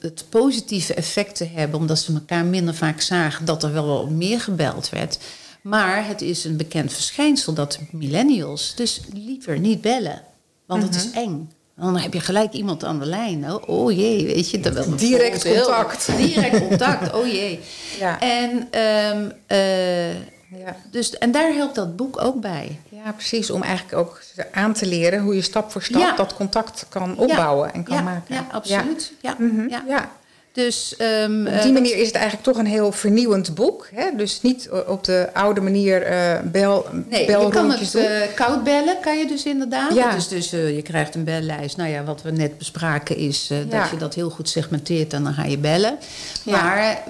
[0.00, 4.10] het positieve effect te hebben, omdat ze elkaar minder vaak zagen, dat er wel wat
[4.10, 5.18] meer gebeld werd.
[5.62, 10.22] Maar het is een bekend verschijnsel dat millennials dus liever niet bellen,
[10.66, 11.18] want het is Mhm.
[11.18, 11.50] eng.
[11.76, 13.52] Dan heb je gelijk iemand aan de lijn.
[13.52, 14.60] Oh, oh jee, weet je.
[14.60, 16.16] Dat wel Direct heel- contact.
[16.16, 17.60] Direct contact, oh jee.
[17.98, 18.20] Ja.
[18.20, 20.12] En, ehm, eh,
[20.58, 20.76] Ja.
[20.90, 22.80] dus, en daar helpt dat boek ook bij.
[22.88, 23.50] ja, precies.
[23.50, 24.22] Om eigenlijk ook
[24.52, 26.16] aan te leren hoe je stap voor stap Ja.
[26.16, 28.34] dat contact kan opbouwen en kan maken.
[28.34, 29.12] Ja, absoluut.
[29.22, 29.36] Ja.
[29.38, 29.44] Ja.
[29.46, 29.68] Mhm.
[29.68, 30.10] Ja.
[30.52, 33.88] Dus ehm, Op eh, die manier is het eigenlijk toch een heel vernieuwend boek.
[33.94, 34.16] Hè?
[34.16, 38.96] Dus niet op de oude manier eh bel, Nee, je kan het eh, koud bellen,
[39.00, 39.94] kan je dus inderdaad.
[39.94, 40.16] Ja.
[40.28, 41.76] Dus, eh, je krijgt een bellijst.
[41.76, 43.64] Nou ja, wat we net bespraken is Ja.
[43.80, 45.98] dat je dat heel goed segmenteert en dan ga je bellen.
[46.44, 46.62] Ja.
[46.62, 47.02] Maar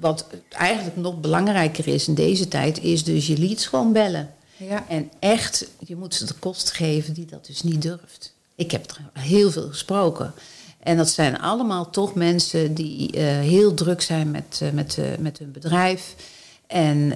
[0.00, 4.30] wat eigenlijk nog belangrijker is in deze tijd, is dus je leads gewoon bellen.
[4.56, 4.84] ja.
[4.88, 8.34] En echt, je moet ze de kost geven die dat dus niet durft.
[8.54, 10.32] Ik heb er heel veel gesproken.
[10.78, 15.04] En dat zijn allemaal toch mensen die eh, heel druk zijn met, eh, met, eh,
[15.18, 16.14] met hun bedrijf.
[16.66, 17.12] En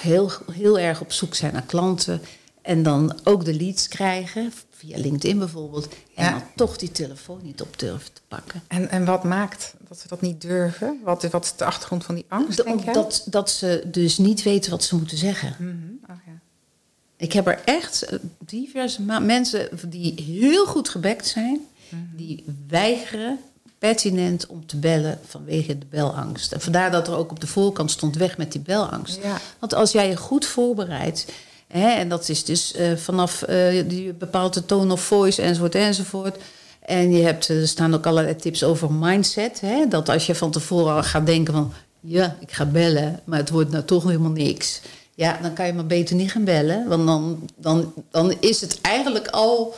[0.00, 2.20] heel, heel erg op zoek zijn naar klanten.
[2.62, 5.88] En dan ook de leads krijgen, via LinkedIn bijvoorbeeld.
[6.14, 6.30] En Ja.
[6.30, 8.62] dan toch die telefoon niet op durven te pakken.
[8.66, 11.00] En, en wat maakt dat ze dat niet durven?
[11.04, 12.92] Wat, wat is de achtergrond van die angst, De- denk jij?
[12.92, 15.56] dat, dat ze dus niet weten wat ze moeten zeggen.
[15.58, 16.12] Mhm.
[16.12, 16.32] Oh, ja.
[17.16, 18.06] Ik heb er echt
[18.38, 21.60] diverse mensen die heel goed gebekt zijn,
[21.94, 22.16] Mhm.
[22.16, 23.38] die weigeren
[23.78, 26.52] pertinent om te bellen vanwege de belangst.
[26.52, 29.18] En vandaar dat er ook op de voorkant stond weg met die belangst.
[29.22, 29.40] Ja.
[29.58, 31.26] Want als jij je goed voorbereidt,
[31.66, 35.74] hè, en dat is dus eh, vanaf eh je bepaalt de tone of voice enzovoort
[35.74, 36.36] enzovoort.
[36.80, 39.60] En je hebt, eh, er staan ook allerlei tips over mindset.
[39.60, 43.38] Hè, dat als je van tevoren al gaat denken van ja, ik ga bellen, maar
[43.38, 44.80] het wordt nou toch helemaal niks.
[45.14, 46.88] Ja, dan kan je maar beter niet gaan bellen.
[46.88, 49.74] Want dan, dan, dan is het eigenlijk al,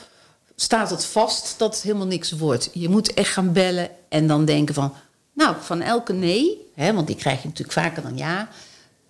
[0.56, 2.70] staat het vast dat het helemaal niks wordt.
[2.72, 4.94] Je moet echt gaan bellen en dan denken van,
[5.32, 8.48] nou, van elke nee, hè, want die krijg je natuurlijk vaker dan ja,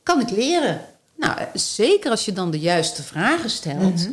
[0.03, 0.81] kan ik leren.
[1.17, 4.09] Nou, zeker als je dan de juiste vragen stelt,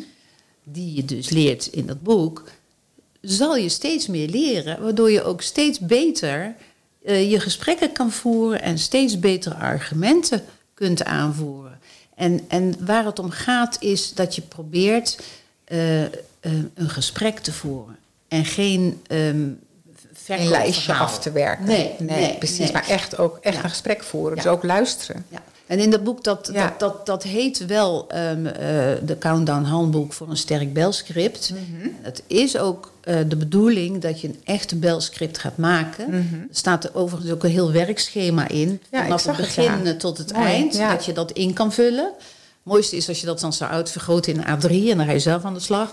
[0.63, 2.43] die je dus leert in dat boek,
[3.21, 6.55] zal je steeds meer leren, waardoor je ook steeds beter
[7.03, 10.43] eh, je gesprekken kan voeren en steeds betere argumenten
[10.73, 11.79] kunt aanvoeren.
[12.15, 15.19] En, en waar het om gaat is dat je probeert
[15.63, 16.03] eh,
[16.43, 17.95] eh, een gesprek te voeren
[18.27, 19.59] en geen ehm Een
[20.13, 20.63] verkoopverhaal.
[20.63, 21.65] lijstje af te werken.
[21.65, 22.57] Nee, nee, nee, precies.
[22.57, 22.71] nee.
[22.71, 23.63] Maar echt ook echt Ja.
[23.63, 24.35] een gesprek voeren.
[24.35, 24.49] Dus Ja.
[24.51, 25.25] ook luisteren.
[25.29, 25.41] Ja.
[25.67, 28.53] En in dat boek, dat, dat, dat, dat heet wel ehm, eh,
[29.05, 31.51] de Countdown Handboek voor een sterk belscript.
[31.51, 31.89] Mhm.
[32.01, 36.13] Het is ook eh, de bedoeling dat je een echte belscript gaat maken.
[36.13, 38.81] Er staat er overigens ook een heel werkschema in.
[38.91, 39.01] Mhm.
[39.03, 40.77] Vanaf het begin eh, tot het Mooi, eind.
[40.77, 42.05] Dat je dat in kan vullen.
[42.05, 45.11] Het mooiste is als je dat dan zou uitvergroten in een A3 en dan ga
[45.11, 45.91] je zelf aan de slag.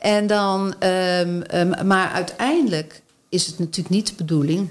[0.00, 4.70] En dan, ehm, ehm, maar uiteindelijk is het natuurlijk niet de bedoeling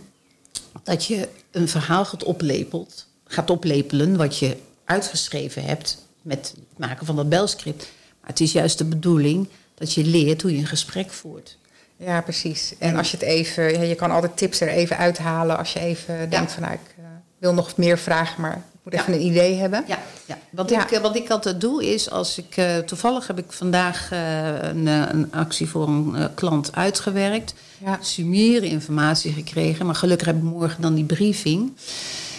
[0.83, 7.05] dat je een verhaal gaat, oplepelt, gaat oplepelen wat je uitgeschreven hebt met het maken
[7.05, 7.87] van dat belscript.
[8.19, 11.57] Maar het is juist de bedoeling dat je leert hoe je een gesprek voert.
[11.97, 12.73] Ja, precies.
[12.79, 16.29] En als je het even, je kan altijd tips er even uithalen als je even
[16.29, 17.03] denkt van nou, ik eh,
[17.37, 19.83] wil nog meer vragen, maar moet even een idee hebben.
[19.87, 20.37] Ja, ja.
[20.49, 20.71] Wat.
[20.71, 24.61] Ik, eh, wat ik altijd doe is, als ik eh, toevallig heb ik vandaag eh,
[24.61, 27.53] een, een actie voor een klant uitgewerkt.
[27.85, 27.97] Ja.
[28.01, 31.71] Sumiere informatie gekregen, maar gelukkig heb ik morgen dan die briefing.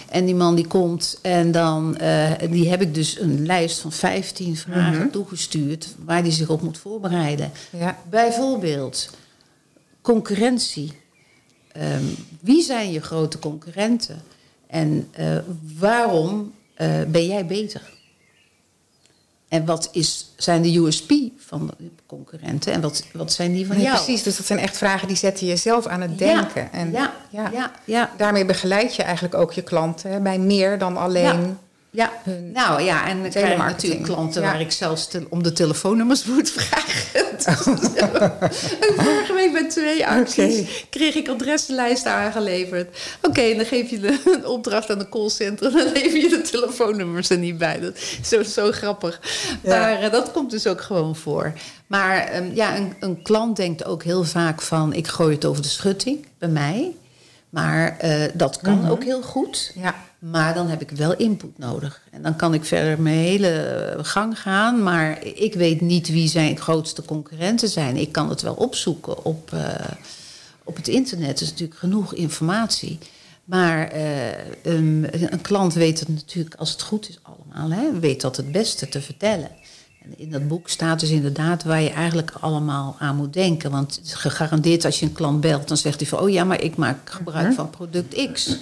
[0.09, 1.97] En die man die komt en dan
[2.49, 6.77] die heb ik dus een lijst van 15 vragen toegestuurd waar hij zich op moet
[6.77, 7.51] voorbereiden.
[7.69, 7.97] Ja.
[8.09, 9.09] Bijvoorbeeld
[10.01, 10.93] concurrentie.
[11.71, 12.03] Ehm,
[12.39, 14.21] wie zijn je grote concurrenten?
[14.71, 15.37] En eh,
[15.77, 17.81] waarom eh, ben jij beter?
[19.47, 23.75] En wat is, zijn de USP van de concurrenten en wat, wat zijn die van
[23.75, 23.95] Nee, jou?
[23.97, 26.61] precies, dus dat zijn echt vragen die zetten je zelf aan het denken.
[26.61, 30.97] Ja, en ja, ja, ja, daarmee begeleid je eigenlijk ook je klanten bij meer dan
[30.97, 31.57] alleen.
[31.93, 34.51] Ja, hun nou ja, en dan krijg natuurlijk klanten Ja.
[34.51, 36.99] waar ik zelfs te- om de telefoonnummers moet vragen.
[38.81, 42.97] En Vorige week bij twee acties kreeg ik adreslijsten aangeleverd.
[43.21, 47.29] Oké, dan geef je de, een opdracht aan de callcenter, dan lever je de telefoonnummers
[47.29, 47.79] er niet bij.
[47.79, 49.19] Dat is zo, zo grappig.
[49.63, 49.79] Ja.
[49.79, 51.53] Maar eh, dat komt dus ook gewoon voor.
[51.87, 55.61] Maar ehm, ja, een, een klant denkt ook heel vaak van, ik gooi het over
[55.61, 56.95] de schutting bij mij.
[57.49, 58.89] Maar eh, dat kan Mhm.
[58.91, 59.71] ook heel goed.
[59.75, 59.95] Ja.
[60.21, 62.01] Maar dan heb ik wel input nodig.
[62.11, 64.83] En dan kan ik verder mijn hele gang gaan.
[64.83, 67.97] Maar ik weet niet wie zijn grootste concurrenten zijn.
[67.97, 69.73] Ik kan het wel opzoeken op, uh,
[70.63, 71.37] op het internet.
[71.37, 72.97] Er is natuurlijk genoeg informatie.
[73.43, 78.21] Maar uh, um, een klant weet het natuurlijk, als het goed is allemaal, hè, weet
[78.21, 79.49] dat het beste te vertellen.
[80.03, 83.71] En in dat boek staat dus inderdaad waar je eigenlijk allemaal aan moet denken.
[83.71, 86.19] Want het is gegarandeerd als je een klant belt, dan zegt hij van...
[86.19, 88.57] oh ja, maar ik maak gebruik van product X.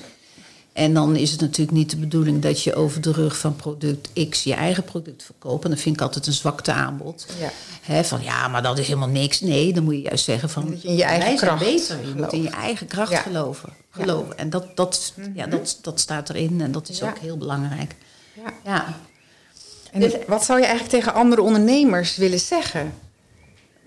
[0.74, 4.30] En dan is het natuurlijk niet de bedoeling dat je over de rug van product
[4.30, 5.64] X je eigen product verkoopt.
[5.64, 7.26] En dat vind ik altijd een zwakte aanbod.
[7.88, 8.04] Ja.
[8.04, 9.42] van ja, maar dat is helemaal niks.
[9.42, 11.64] Nee, dan moet je juist zeggen van in je eigen kracht.
[11.64, 11.98] beter.
[12.08, 13.70] Je moet in je eigen kracht geloven.
[13.92, 14.38] geloven.
[14.38, 15.50] En dat, dat, ja, mhm.
[15.50, 17.96] dat, dat staat erin en dat is ook heel belangrijk.
[18.34, 18.54] Ja.
[18.64, 18.98] ja.
[19.92, 22.94] En dus- wat zou je eigenlijk tegen andere ondernemers willen zeggen?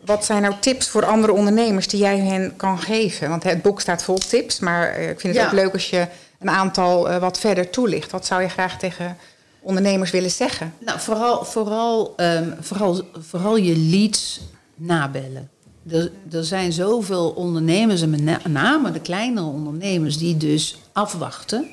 [0.05, 3.29] Wat zijn nou tips voor andere ondernemers die jij hen kan geven?
[3.29, 6.07] Want het boek staat vol tips, maar eh, ik vind het ook leuk als je
[6.42, 8.11] een aantal uh, wat verder toelicht.
[8.11, 9.16] Wat zou je graag tegen
[9.61, 10.74] ondernemers willen zeggen?
[10.78, 14.40] Nou, vooral, vooral, um, vooral, vooral je leads
[14.74, 15.50] nabellen.
[15.90, 21.66] Er, er zijn zoveel ondernemers, en met name de kleinere ondernemers, die dus afwachten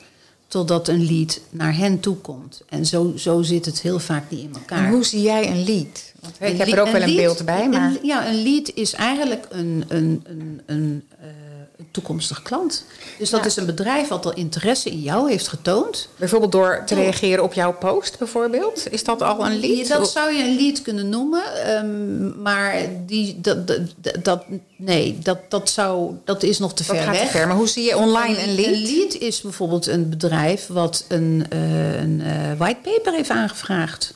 [0.47, 2.61] totdat een lead naar hen toe komt.
[2.69, 4.85] En zo, zo zit het heel vaak niet in elkaar.
[4.85, 6.13] En hoe zie jij een lead?
[6.19, 7.69] Want, ik heb er ook wel een beeld bij.
[7.69, 7.89] Maar...
[7.89, 11.27] Een, ja, een lead is eigenlijk een, een, een, een uh,
[11.91, 12.83] toekomstig klant.
[13.17, 16.09] Dus dat is een bedrijf wat al interesse in jou heeft getoond.
[16.15, 18.91] Bijvoorbeeld door te reageren op jouw post bijvoorbeeld?
[18.91, 19.87] Is dat al een lead?
[19.87, 21.43] Dat zou je een lead kunnen noemen.
[21.77, 22.75] Um, maar
[23.05, 23.81] die, dat, dat,
[24.23, 24.43] dat,
[24.75, 27.25] nee, dat, dat, zou, dat is nog te ver gaat weg.
[27.25, 27.47] Te ver.
[27.47, 28.73] Maar hoe zie je online een, lead?
[28.73, 34.13] Een lead is bijvoorbeeld een bedrijf wat een, uh, een uh, whitepaper heeft aangevraagd.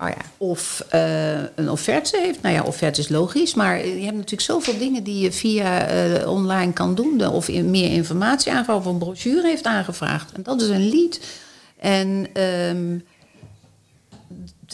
[0.00, 0.24] Oh ja.
[0.36, 2.42] Of uh, een offerte heeft.
[2.42, 3.54] Nou ja, offerte is logisch.
[3.54, 7.26] Maar je hebt natuurlijk zoveel dingen die je via uh, online kan doen.
[7.26, 8.82] Of meer informatie aanvragen.
[8.82, 10.32] Of een brochure heeft aangevraagd.
[10.32, 11.20] En dat is een lead.
[11.76, 13.04] En um,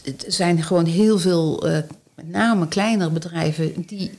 [0.03, 1.79] het zijn gewoon heel veel, uh,
[2.15, 4.11] met name kleinere bedrijven, die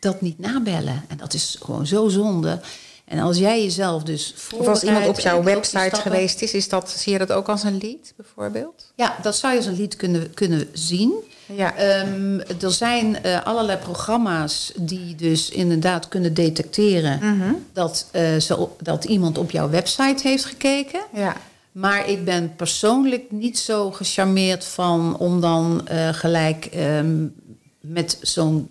[0.00, 1.04] dat niet nabellen.
[1.08, 2.60] En dat is gewoon zo zonde.
[3.06, 6.90] En als jij jezelf dus Of als iemand op jouw website geweest is, is dat,
[6.90, 8.92] zie je dat ook als een lead bijvoorbeeld?
[8.94, 11.12] Ja, dat zou je als een lead kunnen, kunnen zien.
[11.46, 12.00] Ja.
[12.00, 17.64] Um, er zijn uh, allerlei programma's die dus inderdaad kunnen detecteren mm -hmm.
[17.72, 21.00] dat, uh, zo, dat iemand op jouw website heeft gekeken.
[21.12, 21.36] Ja.
[21.72, 27.34] Maar ik ben persoonlijk niet zo gecharmeerd van om dan uh, gelijk um,
[27.80, 28.70] met zo'n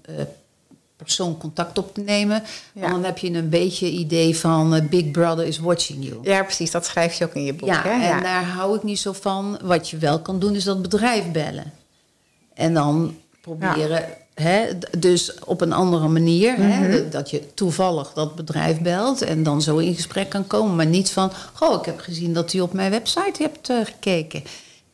[1.06, 2.44] persoon contact op te nemen.
[2.74, 6.20] Want dan heb je een beetje idee van uh, Big Brother is watching you.
[6.22, 6.72] Ja, precies.
[6.72, 7.70] Dat schrijf je ook in je boek.
[7.70, 7.90] Ja, hè?
[7.90, 8.22] en ja.
[8.22, 9.60] daar hou ik niet zo van.
[9.64, 11.74] Wat je wel kan doen is dat bedrijf bellen.
[12.54, 14.04] En dan proberen...
[14.36, 16.52] Hè, dus op een andere manier.
[16.52, 16.72] Mm -hmm.
[16.72, 17.10] hè, Mhm.
[17.10, 20.76] dat je toevallig dat bedrijf belt en dan zo in gesprek kan komen.
[20.76, 24.44] Maar niet van, goh, ik heb gezien dat u op mijn website hebt uh, gekeken.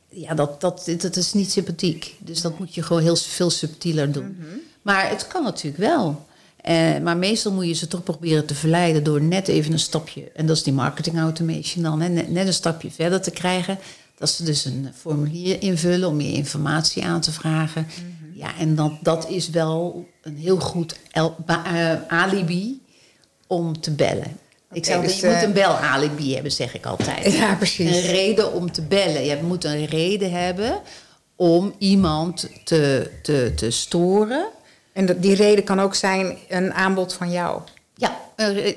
[0.10, 2.16] Ja, dat, dat, dat is niet sympathiek.
[2.20, 4.26] Dus dat moet je gewoon heel veel subtieler doen.
[4.26, 4.60] Mm -hmm.
[4.82, 6.26] Maar het kan natuurlijk wel.
[6.70, 10.32] Uh, maar meestal moet je ze toch proberen te verleiden door net even een stapje,
[10.36, 13.78] en dat is die marketing automation dan, hè, net, net een stapje verder te krijgen.
[14.18, 17.82] Dat ze dus een formulier invullen om meer informatie aan te vragen.
[17.82, 18.22] Mm -hmm.
[18.42, 22.82] Ja, en dat, dat is wel een heel goed el, uh, alibi
[23.48, 24.38] om te bellen.
[24.72, 27.34] Ik zou dus, je moet een belalibi hebben, zeg ik altijd.
[27.34, 27.96] Ja, precies.
[27.96, 29.26] Een reden om te bellen.
[29.26, 30.82] Je moet een reden hebben
[31.36, 34.48] om iemand te, te, te storen.
[34.94, 37.62] En die reden kan ook zijn een aanbod van jou.
[37.96, 38.20] Ja,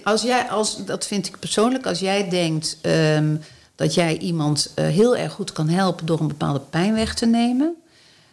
[0.05, 1.87] als jij, als, dat vind ik persoonlijk.
[1.87, 3.41] Als jij denkt um,
[3.75, 7.27] dat jij iemand uh, heel erg goed kan helpen door een bepaalde pijn weg te
[7.27, 7.75] nemen.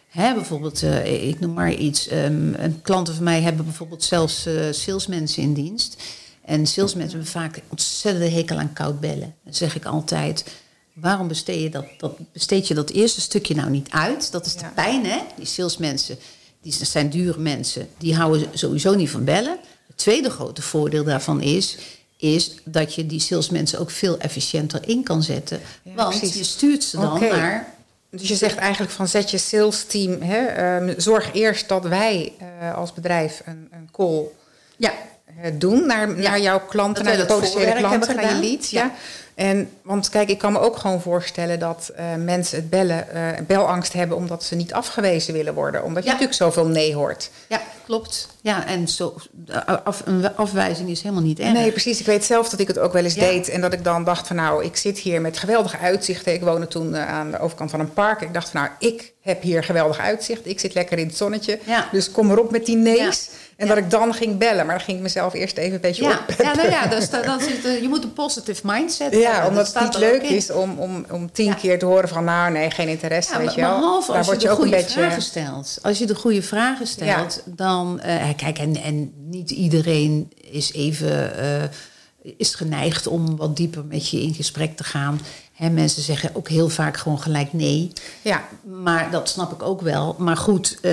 [0.08, 2.12] Hè, bijvoorbeeld, uh, ik noem maar iets.
[2.12, 6.02] Um, klanten van mij hebben bijvoorbeeld zelfs uh, salesmensen in dienst.
[6.44, 9.34] En salesmensen hebben vaak ontzettende hekel aan koud bellen.
[9.44, 10.44] Dan zeg ik altijd,
[10.92, 14.32] waarom besteed je dat, dat, besteed je dat eerste stukje nou niet uit?
[14.32, 15.18] Dat is de pijn, hè?
[15.36, 16.18] Die salesmensen,
[16.62, 17.88] die zijn dure mensen.
[17.98, 19.58] Die houden sowieso niet van bellen.
[19.86, 21.76] Het tweede grote voordeel daarvan is...
[22.16, 25.60] is dat je die salesmensen ook veel efficiënter in kan zetten.
[25.82, 26.36] Ja, want precies.
[26.36, 27.28] je stuurt ze dan okay.
[27.28, 27.74] naar...
[28.10, 30.22] Dus je zegt eigenlijk van zet je sales team...
[30.22, 34.24] Hè, um, zorg eerst dat wij uh, als bedrijf een, een call...
[34.76, 34.92] Ja
[35.58, 36.30] doen naar, ja.
[36.30, 38.70] naar jouw klanten, naar de potentiële klanten, naar je leads.
[38.70, 38.82] Ja.
[38.82, 38.92] ja.
[39.34, 43.28] En, want kijk, ik kan me ook gewoon voorstellen dat uh, mensen het bellen, uh,
[43.46, 45.84] belangst hebben omdat ze niet afgewezen willen worden.
[45.84, 47.30] Omdat je natuurlijk zoveel nee hoort.
[47.48, 48.28] Ja, klopt.
[48.40, 49.14] Ja, en zo,
[49.84, 51.52] af, een afwijzing is helemaal niet erg.
[51.52, 52.00] Nee, precies.
[52.00, 53.48] Ik weet zelf dat ik het ook wel eens deed.
[53.48, 56.32] En dat ik dan dacht van nou, ik zit hier met geweldige uitzichten.
[56.32, 58.20] Ik woonde toen uh, aan de overkant van een park.
[58.20, 60.46] Ik dacht van nou, ik heb hier geweldig uitzicht.
[60.46, 61.58] Ik zit lekker in het zonnetje.
[61.92, 63.28] Dus kom erop met die nee's.
[63.56, 66.02] En dat ik dan ging bellen, maar dan ging ik mezelf eerst even een beetje
[66.02, 66.34] Ja, op.
[66.38, 67.04] ja, nou ja dus
[67.48, 69.48] zit, er- je moet een positive mindset Ja, hebben.
[69.50, 71.54] omdat Dat het niet leuk is om, om, om tien Ja.
[71.54, 73.78] keer te horen van nou nee, geen interesse, Ja, weet maar je wel.
[73.78, 75.00] behalve Daar als word je de ook een goede beetje.
[75.00, 75.78] vragen stelt.
[75.82, 78.00] Als je de goede vragen stelt, dan...
[78.00, 81.38] eh, kijk, en, en niet iedereen is even...
[81.38, 81.62] eh,
[82.36, 85.20] is geneigd om wat dieper met je in gesprek te gaan.
[85.52, 87.92] Hè, mensen zeggen ook heel vaak gewoon gelijk nee.
[88.22, 90.14] Ja, Maar dat snap ik ook wel.
[90.18, 90.92] Maar goed, eh,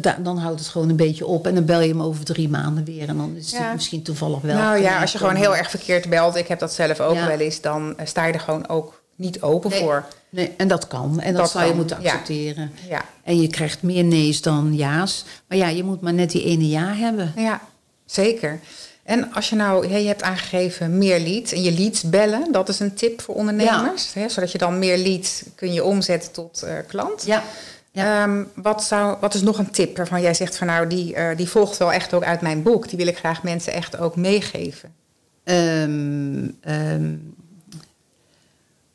[0.00, 1.46] da- dan houdt het gewoon een beetje op.
[1.46, 3.08] En dan bel je hem over drie maanden weer.
[3.08, 3.72] En dan is het Ja.
[3.72, 4.56] misschien toevallig wel.
[4.56, 7.26] nou ja, als je gewoon heel erg verkeerd belt, ik heb dat zelf ook Ja.
[7.26, 9.80] wel eens, dan eh, sta je er gewoon ook niet open Nee.
[9.80, 10.04] voor.
[10.30, 11.20] Nee, en dat kan.
[11.20, 12.72] En dat, Dat zou je moeten accepteren.
[12.88, 13.04] Ja.
[13.24, 15.24] En je krijgt meer nee's dan ja's.
[15.48, 17.32] Maar ja, je moet maar net die ene ja hebben.
[17.36, 17.60] Ja,
[18.06, 18.60] zeker.
[19.02, 22.78] En als je nou, je hebt aangegeven meer leads en je leads bellen, dat is
[22.80, 24.14] een tip voor ondernemers.
[24.14, 27.22] Hè, zodat je dan meer leads kun je omzetten tot eh, klant.
[27.26, 27.42] Ja.
[27.90, 28.22] Ja.
[28.22, 31.36] Ehm, wat, zou, wat is nog een tip waarvan jij zegt van nou, die, eh,
[31.36, 32.88] die volgt wel echt ook uit mijn boek.
[32.88, 34.94] Die wil ik graag mensen echt ook meegeven.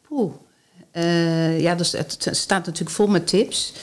[0.07, 0.33] Poeh.
[0.91, 3.73] Eh, ja, dus het het staat natuurlijk vol met tips.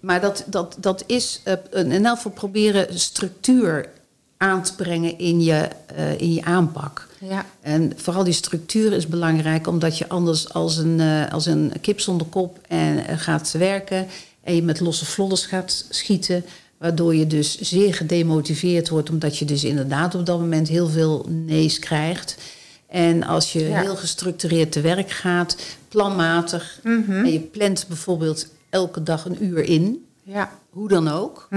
[0.00, 3.88] Maar dat, dat, dat is eh, in elk geval proberen structuur
[4.36, 7.08] aan te brengen in je, eh, in je aanpak.
[7.20, 7.46] Ja.
[7.60, 12.00] En vooral die structuur is belangrijk, omdat je anders als een, eh, als een kip
[12.00, 14.06] zonder kop en, eh, gaat werken
[14.42, 16.44] en je met losse vlodders gaat schieten.
[16.78, 21.26] Waardoor je dus zeer gedemotiveerd wordt, omdat je dus inderdaad op dat moment heel veel
[21.28, 22.36] nee's krijgt.
[22.88, 23.80] En als je Ja.
[23.80, 25.56] heel gestructureerd te werk gaat,
[25.88, 30.50] planmatig, en je plant bijvoorbeeld elke dag een uur in, Ja.
[30.70, 31.48] hoe dan ook,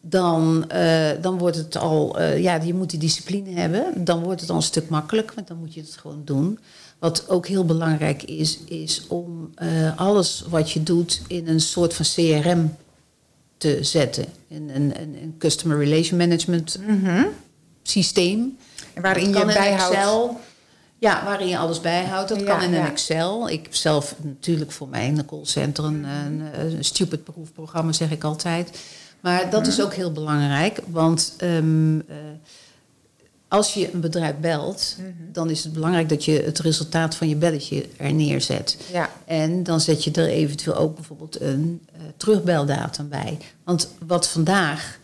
[0.00, 4.04] dan, eh, dan wordt het al, eh, ja, je moet die discipline hebben.
[4.04, 6.58] Dan wordt het al een stuk makkelijker, want dan moet je het gewoon doen.
[6.98, 11.94] Wat ook heel belangrijk is, is om eh, alles wat je doet in een soort
[11.94, 12.76] van CRM
[13.56, 14.24] te zetten.
[14.48, 16.78] In een, een, een Customer Relation Management
[17.82, 18.56] systeem.
[18.94, 19.94] En waarin je in bijhoudt.
[19.94, 20.40] Excel.
[20.98, 22.28] Ja, waarin je alles bijhoudt.
[22.28, 22.86] Dat Ja, kan in een.
[22.86, 23.48] Excel.
[23.48, 28.78] Ik heb zelf natuurlijk voor mijn callcenter een, een, een stupid proefprogramma, zeg ik altijd.
[29.20, 32.16] Maar dat is ook heel belangrijk, want ehm, eh,
[33.48, 34.96] als je een bedrijf belt,
[35.32, 38.76] dan is het belangrijk dat je het resultaat van je belletje er neerzet.
[38.92, 39.10] Ja.
[39.24, 43.38] En dan zet je er eventueel ook bijvoorbeeld een eh, terugbeldatum bij.
[43.64, 44.98] Want wat vandaag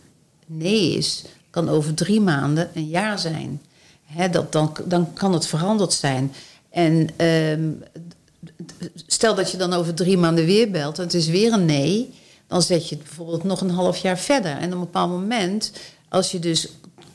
[0.46, 3.62] nee is, kan over drie maanden een jaar zijn.
[4.04, 6.32] Hè, dat, dan, dan kan het veranderd zijn.
[6.70, 7.70] En ehm,
[9.06, 12.14] stel dat je dan over drie maanden weer belt en het is weer een nee,
[12.46, 14.56] dan zet je het bijvoorbeeld nog een half jaar verder.
[14.56, 15.72] En op een bepaald moment,
[16.08, 16.68] als je dus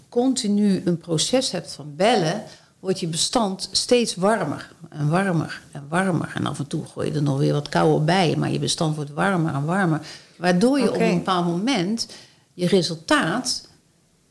[0.09, 2.43] continu een proces hebt van bellen,
[2.79, 6.31] wordt je bestand steeds warmer en warmer en warmer.
[6.33, 8.95] En af en toe gooi je er nog weer wat kouder bij, maar je bestand
[8.95, 10.01] wordt warmer en warmer.
[10.37, 12.07] Waardoor je op een bepaald moment
[12.53, 13.67] je resultaat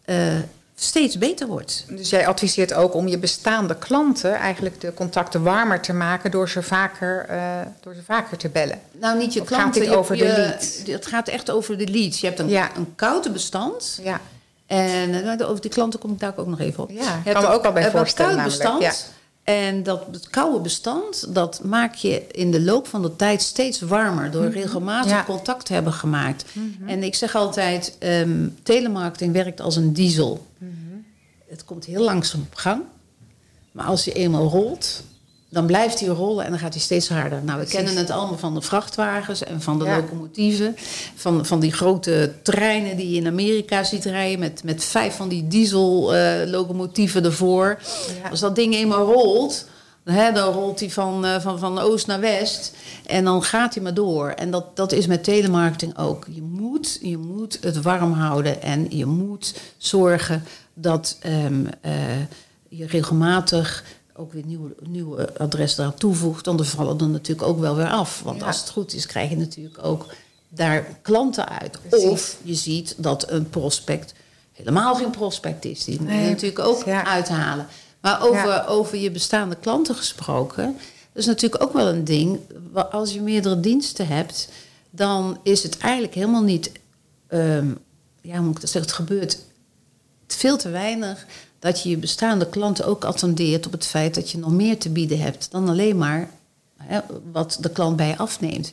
[0.05, 0.39] eh,
[0.83, 1.85] steeds beter wordt.
[1.88, 6.49] Dus jij adviseert ook om je bestaande klanten eigenlijk de contacten warmer te maken door
[6.49, 7.38] ze vaker, eh,
[7.81, 8.81] door ze vaker te bellen.
[8.93, 9.81] Nou, niet je Of gaat klanten.
[9.81, 10.79] dit je- over de leads?
[10.87, 12.21] Het gaat echt over de leads.
[12.21, 12.71] Je hebt een, Ja.
[12.77, 13.99] een koude bestand.
[14.03, 14.21] Ja.
[14.66, 16.90] En eh, over die klanten kom ik daar ook nog even op.
[16.90, 19.12] Ja, Je kan hebt me ook wel bij hebt een voorstellen koud namelijk, bestand.
[19.44, 23.81] En dat het koude bestand, dat maak je in de loop van de tijd steeds
[23.81, 25.24] warmer door regelmatig Ja.
[25.24, 26.44] contact te hebben gemaakt.
[26.87, 30.46] En ik zeg altijd, ehm, telemarketing werkt als een diesel.
[31.48, 32.83] Het komt heel langzaam op gang.
[33.72, 35.03] Maar als hij eenmaal rolt,
[35.51, 37.43] dan blijft hij rollen en dan gaat hij steeds harder.
[37.45, 37.75] Nou, we Precies.
[37.75, 39.97] kennen het allemaal van de vrachtwagens en van de Ja.
[39.97, 40.77] locomotieven.
[41.15, 45.29] Van, van die grote treinen die je in Amerika ziet rijden met, met vijf van
[45.29, 47.79] die diesellocomotieven ervoor.
[48.23, 48.29] Ja.
[48.31, 49.67] Als dat ding eenmaal rolt,
[50.05, 52.73] hè, dan rolt hij van, eh, van, van oost naar west.
[53.07, 54.29] En dan gaat hij maar door.
[54.29, 56.27] En dat, dat is met telemarketing ook.
[56.31, 61.93] Je moet, je moet het warm houden en je moet zorgen dat ehm, eh,
[62.69, 63.85] je regelmatig
[64.20, 66.44] ook weer nieuwe, nieuwe adressen eraan toevoegt.
[66.44, 68.22] Dan vallen er natuurlijk ook wel weer af.
[68.22, 68.46] Want Ja.
[68.46, 70.06] als het goed is, krijg je natuurlijk ook
[70.48, 71.78] daar klanten uit.
[71.88, 72.09] Precies.
[72.09, 74.12] Of je ziet dat een prospect
[74.52, 75.85] helemaal geen prospect is.
[75.85, 77.04] Die moet je Nee, natuurlijk ook ja.
[77.06, 77.66] uithalen.
[78.00, 78.64] Maar over, Ja.
[78.64, 80.64] over je bestaande klanten gesproken,
[81.12, 82.38] dat is natuurlijk ook wel een ding.
[82.90, 84.48] Als je meerdere diensten hebt,
[84.90, 86.72] dan is het eigenlijk helemaal niet.
[87.28, 87.68] ehm,
[88.22, 88.90] ja, hoe moet ik dat zeggen?
[88.90, 89.38] Het gebeurt
[90.26, 91.26] veel te weinig
[91.61, 94.90] dat je je bestaande klanten ook attendeert op het feit dat je nog meer te
[94.90, 96.31] bieden hebt dan alleen maar
[96.77, 97.00] hè,
[97.33, 98.73] wat de klant bij je afneemt.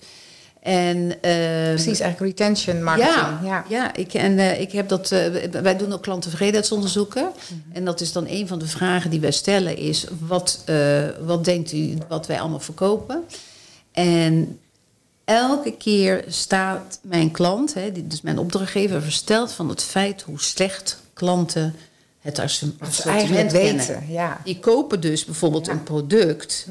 [0.68, 3.16] En, ehm, Precies, eigenlijk retention marketing.
[3.16, 3.66] ja, Ja.
[3.70, 3.96] ja.
[3.96, 7.32] ik, en eh, ik heb dat, eh, wij doen ook klanttevredenheidsonderzoeken.
[7.74, 10.06] En dat is dan een van de vragen die wij stellen is...
[10.20, 13.24] wat, eh, wat denkt u wat wij allemaal verkopen?
[13.92, 14.60] En
[15.26, 21.02] elke keer staat mijn klant, hè, dus mijn opdrachtgever, versteld van het feit hoe slecht
[21.14, 21.76] klanten
[22.28, 23.78] het assortiment kennen.
[23.78, 24.42] weten, ja.
[24.44, 25.72] Die kopen dus bijvoorbeeld Ja.
[25.72, 26.68] een product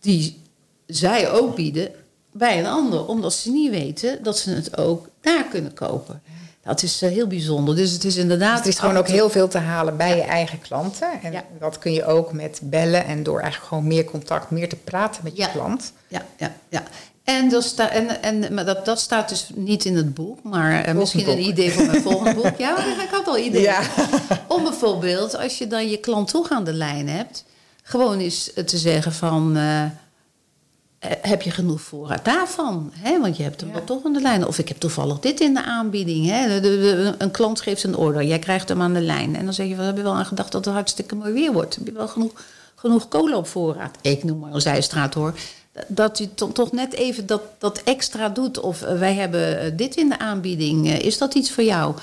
[0.00, 0.40] die
[0.86, 1.90] zij ook bieden
[2.32, 6.22] bij een ander, omdat ze niet weten dat ze het ook daar kunnen kopen.
[6.62, 7.76] Dat is eh, heel bijzonder.
[7.76, 8.56] Dus het is inderdaad.
[8.56, 11.08] Dus het is gewoon ook heel veel te halen bij je eigen klanten.
[11.22, 14.76] En dat kun je ook met bellen en door eigenlijk gewoon meer contact, meer te
[14.76, 15.92] praten met je klant.
[16.08, 16.82] Ja, ja, ja.
[17.28, 20.84] En, dat sta, en, en maar dat, dat staat dus niet in het boek, maar
[20.84, 21.34] eh, misschien boek.
[21.34, 22.56] een idee voor mijn volgende boek.
[22.66, 23.62] Ja, ik had al ideeën.
[23.62, 23.80] Ja.
[24.48, 27.44] Om bijvoorbeeld, als je dan je klant toch aan de lijn hebt,
[27.82, 29.56] gewoon eens te zeggen van.
[29.56, 29.90] eh, eh,
[31.22, 32.90] heb je genoeg voorraad daarvan?
[32.94, 33.20] Hè?
[33.20, 33.74] Want je hebt hem Ja.
[33.76, 34.46] wel toch aan de lijn.
[34.46, 36.26] Of ik heb toevallig dit in de aanbieding.
[36.28, 36.48] Hè?
[36.48, 39.36] De- de- de- een klant geeft een order, jij krijgt hem aan de lijn.
[39.36, 41.52] En dan zeg je, van, heb je wel aan gedacht dat het hartstikke mooi weer
[41.52, 41.74] wordt?
[41.74, 42.32] Heb je wel genoeg,
[42.74, 43.96] genoeg kolen op voorraad?
[44.00, 45.34] Ik noem maar een zijstraat hoor.
[45.86, 48.60] Dat to- toch net even dat, dat extra doet.
[48.60, 50.88] Of eh, wij hebben eh, dit in de aanbieding.
[50.88, 51.94] Eh, Is dat iets voor jou?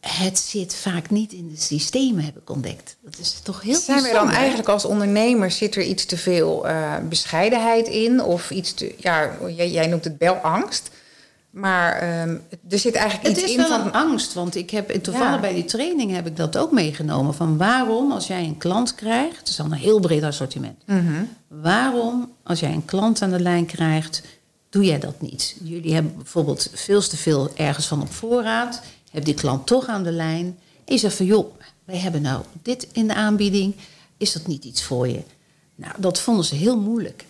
[0.00, 2.96] Het zit vaak niet in de systemen, heb ik ontdekt.
[3.00, 6.66] Dat is toch heel Zijn we dan eigenlijk als ondernemer, zit er iets te veel
[7.08, 8.22] bescheidenheid in?
[8.22, 10.90] Of iets te, ja, jij, jij noemt het belangst.
[11.50, 12.36] Maar ehm,
[12.68, 13.80] er zit eigenlijk Het iets is in wel van...
[13.86, 15.40] een angst, want ik heb toevallig Ja.
[15.40, 17.34] bij die training heb ik dat ook meegenomen.
[17.34, 20.82] Van waarom, als jij een klant krijgt, het is al een heel breed assortiment.
[20.86, 21.24] Mhm.
[21.48, 24.22] Waarom, als jij een klant aan de lijn krijgt,
[24.70, 25.56] doe jij dat niet?
[25.62, 28.80] Jullie hebben bijvoorbeeld veel te veel ergens van op voorraad.
[29.10, 30.58] Heb die klant toch aan de lijn.
[30.84, 33.74] En je zegt van, joh, wij hebben nou dit in de aanbieding.
[34.16, 35.22] Is dat niet iets voor je?
[35.74, 37.24] Nou, dat vonden ze heel moeilijk.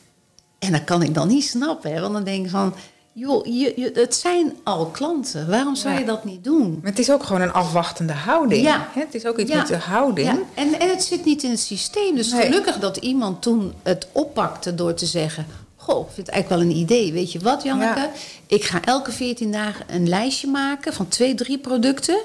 [0.59, 2.01] En dat kan ik dan niet snappen, hè?
[2.01, 2.75] want dan denk ik van...
[3.19, 5.49] joh, je, je, het zijn al klanten.
[5.51, 6.01] Waarom zou Ja.
[6.01, 6.79] je dat niet doen?
[6.83, 8.63] Maar het is ook gewoon een afwachtende houding.
[8.63, 8.89] Ja.
[8.93, 9.57] Het is ook iets Ja.
[9.57, 10.29] met de houding.
[10.29, 12.15] Ja, en, en het zit niet in het systeem.
[12.15, 12.43] Dus Nee.
[12.43, 15.47] gelukkig dat iemand toen het oppakte door te zeggen...
[15.77, 17.13] Goh, ik vind het eigenlijk wel een idee.
[17.13, 18.01] Weet je wat, Janneke?
[18.01, 18.11] Ja.
[18.47, 22.19] Ik ga elke 14 dagen een lijstje maken van twee, drie producten...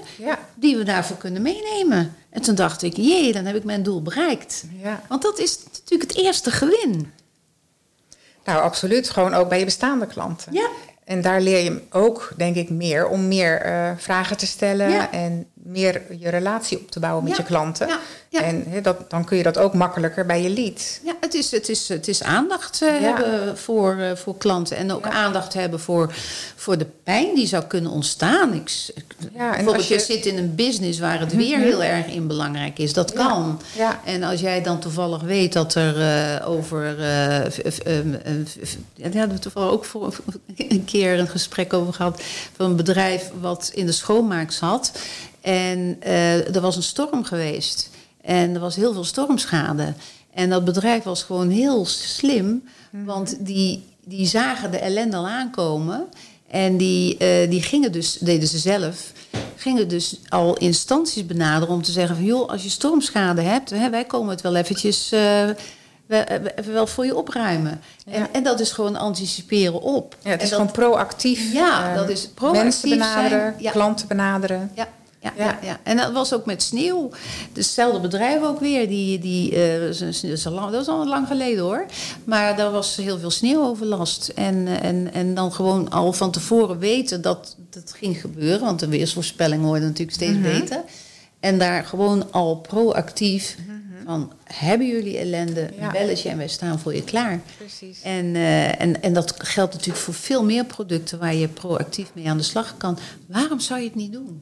[0.55, 2.15] Die we daarvoor kunnen meenemen.
[2.29, 4.63] En toen dacht ik, jee, dan heb ik mijn doel bereikt.
[4.81, 5.01] Ja.
[5.07, 7.11] Want dat is natuurlijk het eerste gewin.
[8.45, 9.09] Nou, absoluut.
[9.09, 10.53] Gewoon ook bij je bestaande klanten.
[10.53, 10.67] Ja.
[11.05, 15.11] En daar leer je ook, denk ik, meer om meer eh, vragen te stellen Ja.
[15.11, 17.37] en meer je relatie op te bouwen met Ja.
[17.41, 17.87] je klanten.
[17.87, 17.99] Ja.
[18.29, 18.41] Ja.
[18.41, 20.99] En dat, dan kun je dat ook makkelijker bij je lead.
[21.03, 24.77] Ja, het is, het is, het is aandacht eh, hebben voor, eh, voor klanten.
[24.77, 26.13] En ook aandacht hebben voor,
[26.55, 28.53] voor de pijn die zou kunnen ontstaan.
[28.53, 28.71] Ik,
[29.33, 29.93] bijvoorbeeld, je...
[29.93, 30.11] je- Mhm.
[30.11, 32.93] zit in een business waar het weer heel erg in belangrijk is.
[32.93, 33.61] Dat kan.
[33.77, 33.99] Ja.
[34.05, 36.99] En als jij dan toevallig weet dat er eh, over...
[36.99, 40.15] eh, ehm, eh, v- ja, we toevallig ook voor
[40.57, 42.21] een keer een gesprek over gehad...
[42.55, 44.91] van een bedrijf wat in de schoonmaak zat.
[45.43, 47.89] En eh, er was een storm geweest.
[48.21, 49.93] En er was heel veel stormschade.
[50.33, 52.63] En dat bedrijf was gewoon heel slim.
[52.91, 56.05] Want die, die zagen de ellende al aankomen.
[56.49, 59.11] En die, eh, die gingen dus, deden ze zelf,
[59.55, 63.89] gingen dus al instanties benaderen om te zeggen van joh, als je stormschade hebt, hè,
[63.89, 65.19] wij komen het wel eventjes eh,
[66.05, 67.81] we- we- wel voor je opruimen.
[68.05, 68.29] En, Ja.
[68.31, 70.15] en dat is gewoon anticiperen op.
[70.23, 71.53] Ja, het is dat- gewoon proactief.
[71.53, 73.53] Ja, eh, dat is proactief Mensen benaderen, zijn.
[73.57, 73.71] Ja.
[73.71, 74.71] klanten benaderen.
[74.75, 74.87] Ja,
[75.23, 75.59] ja, Ja.
[75.63, 75.79] ja.
[75.83, 77.09] En dat was ook met sneeuw.
[77.53, 78.87] Hetzelfde bedrijf ook weer.
[78.87, 80.85] Die, die, eh, dat dat is al lang- dat
[81.27, 81.85] geleden hoor.
[82.23, 84.27] Maar daar was heel veel sneeuwoverlast.
[84.35, 88.59] En, en, en dan gewoon al van tevoren weten dat het ging gebeuren.
[88.65, 90.83] Want de weersvoorspelling wordt natuurlijk steeds beter.
[91.39, 93.57] En daar gewoon al proactief
[94.05, 94.31] van...
[94.43, 95.91] hebben jullie ellende, Ja.
[95.91, 97.41] belletje en wij staan voor je klaar.
[97.57, 98.01] Precies.
[98.01, 101.19] En, eh, en, en dat geldt natuurlijk voor veel meer producten...
[101.19, 102.97] waar je proactief mee aan de slag kan.
[103.27, 104.41] Waarom zou je het niet doen?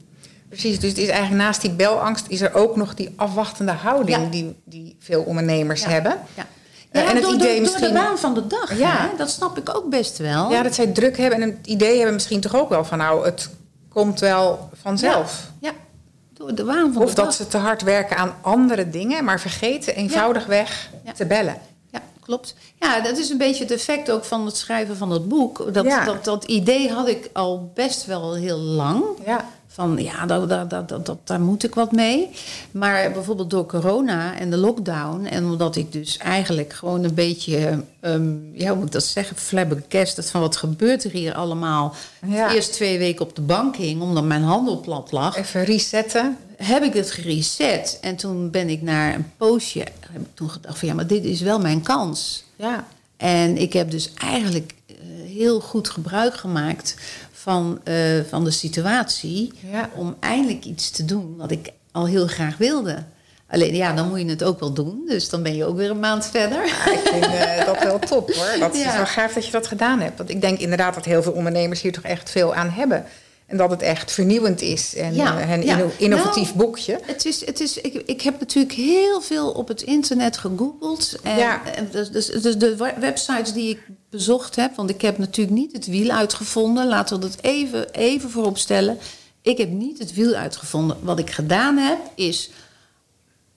[0.52, 4.18] Precies, dus het is eigenlijk naast die belangst is er ook nog die afwachtende houding
[4.22, 4.30] Ja.
[4.30, 5.88] die, die veel ondernemers Ja.
[5.88, 6.18] hebben.
[6.34, 6.46] Ja.
[6.90, 8.78] Eh, Ja, en het door, idee door, misschien- door de waan van de dag.
[8.78, 8.96] Ja.
[8.96, 9.16] Hè?
[9.16, 10.50] Dat snap ik ook best wel.
[10.50, 13.24] Ja, dat zij druk hebben en het idee hebben misschien toch ook wel van nou,
[13.24, 13.50] het
[13.88, 15.50] komt wel vanzelf.
[15.60, 15.74] Ja, ja.
[16.34, 17.34] door de waan van Of de dat dag.
[17.34, 21.12] ze te hard werken aan andere dingen, maar vergeten eenvoudigweg Ja.
[21.12, 21.56] te bellen.
[21.90, 22.54] Ja, klopt.
[22.80, 25.74] Ja, dat is een beetje het effect ook van het schrijven van het boek.
[25.74, 29.04] Dat, dat, dat idee had ik al best wel heel lang.
[29.26, 29.44] Ja.
[29.72, 32.30] Van ja, daar, daar, daar, daar, moet ik wat mee.
[32.70, 35.24] Maar bijvoorbeeld door corona en de lockdown.
[35.24, 39.36] En omdat ik dus eigenlijk gewoon een beetje, ehm, ja, hoe moet ik dat zeggen,
[39.36, 41.94] flabbergasted van wat gebeurt er hier allemaal.
[42.26, 42.54] Ja.
[42.54, 45.36] Eerst twee weken op de bank hing, omdat mijn handel plat lag.
[45.36, 46.36] Even resetten.
[46.56, 47.98] Heb ik het gereset.
[48.00, 51.24] En toen ben ik naar een poosje, heb ik toen gedacht van ja, maar dit
[51.24, 52.44] is wel mijn kans.
[52.56, 52.86] Ja.
[53.16, 54.74] En ik heb dus eigenlijk
[55.34, 56.94] heel goed gebruik gemaakt
[57.32, 57.94] van, eh,
[58.28, 59.52] van de situatie.
[59.72, 59.90] Ja.
[59.96, 62.96] Om eindelijk iets te doen wat ik al heel graag wilde.
[63.50, 65.02] Alleen ja, dan moet je het ook wel doen.
[65.06, 66.66] Dus dan ben je ook weer een maand verder.
[66.66, 68.58] Ja, ik vind uh, dat wel top hoor.
[68.60, 68.88] Dat Ja.
[68.90, 70.18] is wel gaaf dat je dat gedaan hebt.
[70.18, 73.04] Want ik denk inderdaad dat heel veel ondernemers hier toch echt veel aan hebben.
[73.52, 74.94] En dat het echt vernieuwend is.
[74.94, 75.86] En Ja, eh, een ja.
[75.98, 77.00] innovatief Nou, boekje.
[77.02, 81.16] Het is, het is, ik, ik heb natuurlijk heel veel op het internet gegoogeld.
[81.22, 81.64] En, Ja.
[81.74, 83.80] en dus, dus, dus de we- websites die ik
[84.10, 86.86] bezocht heb, want ik heb natuurlijk niet het wiel uitgevonden.
[86.88, 88.98] Laten we dat even, even voorop stellen.
[89.42, 90.96] Ik heb niet het wiel uitgevonden.
[91.00, 92.50] Wat ik gedaan heb, is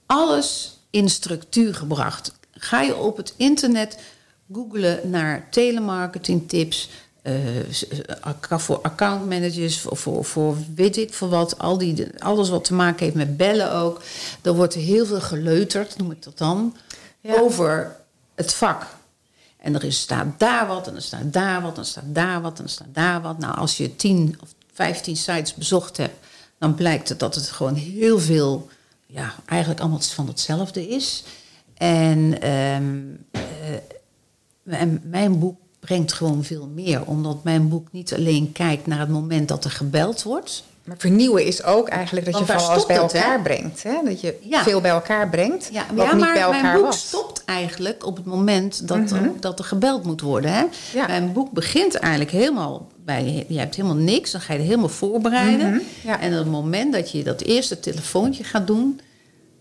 [0.06, 2.32] alles in structuur gebracht.
[2.52, 3.98] Ga je op het internet
[4.54, 6.90] googlen naar telemarketing tips.
[8.22, 11.60] Acca- voor accountmanagers, voor, voor, voor weet ik voor wat.
[11.60, 14.02] Al die, alles wat te maken heeft met bellen ook.
[14.42, 16.76] Er wordt heel veel geleuterd, noem ik dat dan.
[17.20, 17.36] Ja.
[17.40, 17.96] Over
[18.36, 18.86] het vak.
[19.58, 22.42] En er is, staat daar wat, en er staat daar wat, en er staat daar
[22.42, 23.40] wat, en er staat daar wat.
[23.40, 26.26] Nou, als je 10 of 15 sites bezocht hebt,
[26.58, 28.70] dan blijkt het dat het gewoon heel veel,
[29.06, 31.24] ja, eigenlijk allemaal van hetzelfde is.
[31.74, 33.02] En, ehm,
[33.32, 39.00] eh, en mijn boek brengt gewoon veel meer, omdat mijn boek niet alleen kijkt naar
[39.00, 40.64] het moment dat er gebeld wordt.
[40.84, 43.28] Maar vernieuwen is ook eigenlijk dat Want je van alles bij stopt het, hè?
[43.28, 43.84] elkaar brengt.
[43.84, 43.96] Hè?
[44.04, 44.64] Dat je Ja.
[44.64, 45.70] veel bij elkaar brengt.
[45.72, 47.08] Ja, wat ja niet maar bij mijn elkaar boek was.
[47.08, 50.52] stopt eigenlijk op het moment dat, er, dat er gebeld moet worden.
[50.52, 50.64] Hè?
[50.94, 51.08] Ja.
[51.08, 53.46] Mijn boek begint eigenlijk helemaal bij...
[53.48, 55.70] Je hebt helemaal niks, dan ga je er helemaal voorbereiden.
[55.70, 56.20] Mhm, ja.
[56.20, 59.00] En op het moment dat je dat eerste telefoontje gaat doen,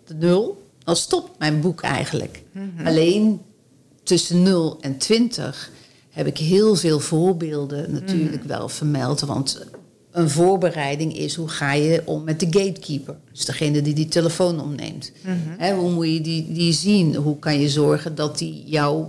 [0.06, 0.62] de nul...
[0.84, 2.42] dan stopt mijn boek eigenlijk.
[2.52, 2.86] Mhm.
[2.86, 3.40] Alleen
[4.02, 5.70] tussen 0 en 20
[6.14, 8.48] heb ik heel veel voorbeelden natuurlijk Mhm.
[8.48, 9.20] wel vermeld.
[9.20, 9.66] Want
[10.10, 13.16] een voorbereiding is hoe ga je om met de gatekeeper.
[13.32, 15.12] Dus degene die die telefoon opneemt.
[15.58, 15.74] Mhm.
[15.74, 17.14] Hoe moet je die, die zien?
[17.14, 19.04] Hoe kan je zorgen dat die jou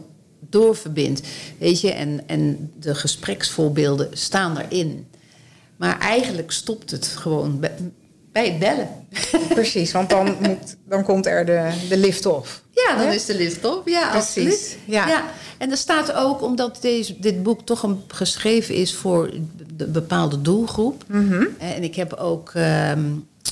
[0.50, 1.22] doorverbindt?
[1.60, 5.06] Weet je, en, en de gespreksvoorbeelden staan erin.
[5.78, 7.72] Maar eigenlijk stopt het gewoon bij,
[8.32, 8.90] bij het bellen.
[9.50, 12.64] Precies, want dan, moet, dan komt er de, de lift off.
[12.76, 13.88] Ja, dan is de lift op.
[13.88, 14.78] Ja, Precies, absoluut.
[14.86, 15.24] ja.
[15.58, 19.34] En er staat ook, omdat deze, dit boek toch een, geschreven is voor
[19.76, 21.04] de bepaalde doelgroep.
[21.08, 21.46] Mhm.
[21.58, 23.04] En ik heb ook ehm,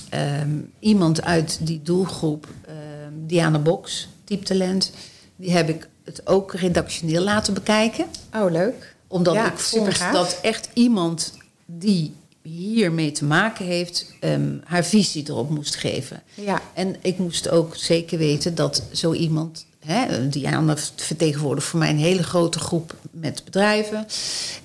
[0.09, 0.49] ehm,
[0.79, 4.91] iemand uit die doelgroep, ehm, Diana Box, Dieptalent,
[5.35, 8.05] die heb ik het ook redactioneel laten bekijken.
[8.35, 8.95] Oh, leuk.
[9.07, 11.33] Omdat Ja, ik vond dat echt iemand
[11.65, 12.13] die
[12.43, 16.21] hiermee te maken heeft, ehm, haar visie erop moest geven.
[16.33, 16.61] Ja.
[16.73, 21.97] En ik moest ook zeker weten dat zo iemand, hè, Diana vertegenwoordigt voor mij een
[21.97, 24.05] hele grote groep met bedrijven,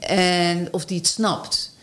[0.00, 1.76] en of die het snapt.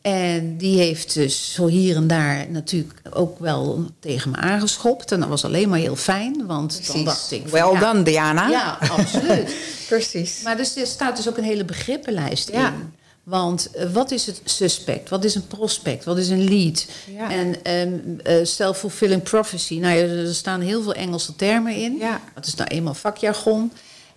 [0.00, 5.12] En die heeft dus zo hier en daar natuurlijk ook wel tegen me aangeschopt.
[5.12, 7.50] En dat was alleen maar heel fijn, want dan dacht ik...
[7.52, 8.48] ja, done, Diana.
[8.48, 9.54] Ja, absoluut.
[9.88, 10.40] Precies.
[10.42, 12.68] Maar dus, er staat dus ook een hele begrippenlijst Ja.
[12.68, 12.92] in.
[13.30, 15.08] Want eh, wat is het suspect?
[15.08, 16.04] Wat is een prospect?
[16.04, 16.86] Wat is een lead?
[17.16, 17.30] Ja.
[17.30, 19.78] En ehm, eh, self-fulfilling prophecy.
[19.78, 21.96] Nou ja, er staan heel veel Engelse termen in.
[21.98, 22.20] Ja.
[22.34, 23.72] Dat is nou eenmaal vakjargon.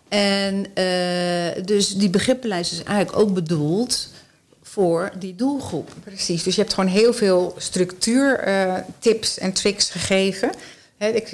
[0.10, 4.10] En eh, dus die begrippenlijst is eigenlijk ook bedoeld
[4.64, 5.90] voor die doelgroep.
[6.04, 10.52] Precies, dus je hebt gewoon heel veel structuur, eh, tips en tricks gegeven.
[10.98, 11.30] Ik,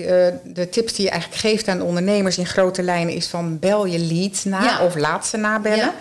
[0.45, 3.85] de tips die je eigenlijk geeft aan de ondernemers in grote lijnen is van bel
[3.85, 4.85] je lead na Ja.
[4.85, 5.77] of laat ze nabellen.
[5.77, 5.95] Ja.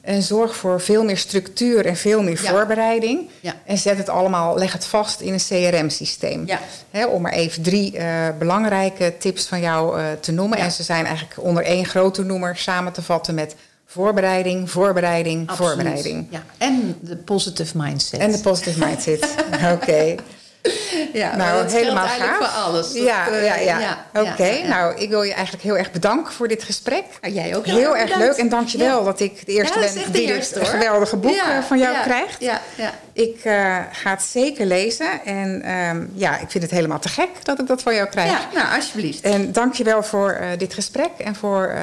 [0.00, 2.50] En zorg voor veel meer structuur en veel meer Ja.
[2.50, 3.28] voorbereiding.
[3.40, 3.54] Ja.
[3.64, 5.38] En zet het allemaal, leg het vast in een
[5.70, 6.46] CRM-systeem.
[6.90, 7.06] Ja.
[7.06, 10.58] Om maar even drie eh, belangrijke tips van jou eh, te noemen.
[10.58, 13.54] En ze zijn eigenlijk onder één grote noemer samen te vatten met
[13.86, 15.72] voorbereiding, voorbereiding, Absoluut.
[15.72, 16.26] voorbereiding.
[16.30, 16.42] Ja.
[16.58, 18.20] En de positive mindset.
[18.20, 19.34] En de positive mindset.
[19.74, 20.14] Oké.
[21.12, 22.36] ja, Nou, dat helemaal gaaf.
[22.36, 22.92] voor alles.
[22.92, 24.66] Dat, ja, eh, ja, ja, ja, Oké, ja.
[24.68, 27.04] nou, ik wil je eigenlijk heel erg bedanken voor dit gesprek.
[27.20, 28.26] Ah, jij ook Heel erg bedankt.
[28.26, 30.78] leuk en dankjewel dat ik de eerste ben de die eerste, dit hoor.
[30.78, 32.40] geweldige boek eh, van jou krijgt.
[32.40, 32.92] Ja, ja.
[33.12, 37.28] Ik eh, ga het zeker lezen en ehm, ja, ik vind het helemaal te gek
[37.42, 38.30] dat ik dat van jou krijg.
[38.30, 39.20] ja, nou, alsjeblieft.
[39.20, 41.74] En dankjewel voor dit gesprek en voor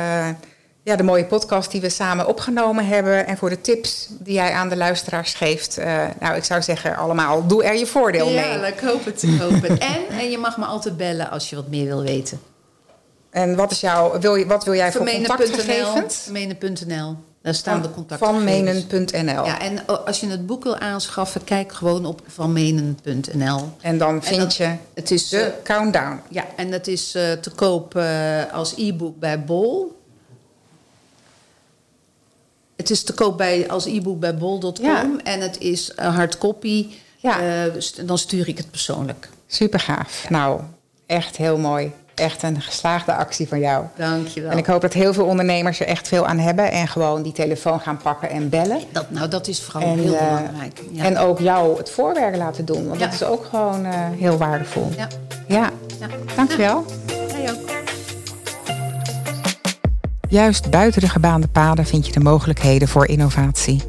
[0.88, 3.28] ja, de mooie podcast die we samen opgenomen hebben.
[3.28, 5.78] En voor de tips die jij aan de luisteraars geeft.
[5.78, 8.72] Eh, nou, ik zou zeggen allemaal, doe er je voordeel Ja, mee.
[8.72, 9.24] ik hoop het.
[9.24, 9.78] Ik hoop het.
[9.94, 12.40] En, en je mag me altijd bellen als je wat meer wil weten.
[13.30, 16.16] En wat, is jouw, wil je, wat wil jij voor contactgegevens?
[16.24, 17.16] Vermenen.nl.
[17.42, 18.44] Daar staan de contactgegevens.
[18.90, 19.46] Vanmenen.nl.
[19.46, 23.70] Ja, en als je het boek wil aanschaffen, kijk gewoon op vanmenen.nl.
[23.82, 26.20] En dan En vind dat- je Het is, de eh, countdown.
[26.30, 28.00] ja, en dat is eh, te koop
[28.52, 29.96] als e-book bij Bol.
[32.78, 34.86] Het is te koop bij, als e-book bij bol.com.
[34.86, 35.06] Ja.
[35.24, 36.88] En het is uh, hardcopy.
[37.18, 37.40] Ja.
[37.40, 39.30] Eh, st- dan stuur ik het persoonlijk.
[39.48, 40.26] Super gaaf.
[40.30, 40.62] Nou,
[41.06, 41.92] echt heel mooi.
[42.16, 43.86] Echt een geslaagde actie van jou.
[43.96, 44.52] Dankjewel.
[44.52, 46.72] En ik hoop dat heel veel ondernemers er echt veel aan hebben.
[46.72, 48.80] En gewoon die telefoon gaan pakken en bellen.
[48.92, 50.82] dat, nou, dat is vooral En, heel eh, belangrijk.
[50.92, 51.04] Ja.
[51.04, 52.88] En ook jou het voorwerk laten doen.
[52.88, 54.92] Want dat is ook gewoon eh, heel waardevol.
[54.98, 55.08] Ja.
[55.48, 55.70] ja.
[56.00, 56.08] Ja.
[56.36, 56.86] Dankjewel.
[57.08, 57.27] Jij
[60.30, 63.82] Juist buiten de gebaande paden vind je de mogelijkheden voor innovatie.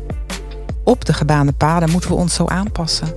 [0.84, 3.08] Op de gebaande paden moeten we ons zo aanpassen.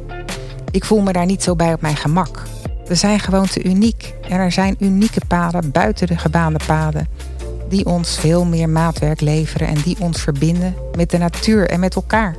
[0.72, 2.44] Ik voel me daar niet zo bij op mijn gemak.
[2.86, 7.08] We zijn gewoon te uniek en er zijn unieke paden buiten de gebaande paden
[7.70, 11.96] die ons veel meer maatwerk leveren en die ons verbinden met de natuur en met
[11.96, 12.36] elkaar.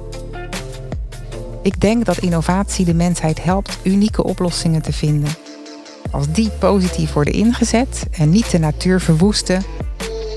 [1.62, 5.30] Ik denk dat innovatie de mensheid helpt unieke oplossingen te vinden.
[6.10, 9.62] Als die positief worden ingezet en niet de natuur verwoesten,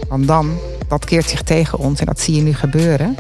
[0.08, 3.16] want dan, dat keert zich tegen ons en dat zie je nu gebeuren,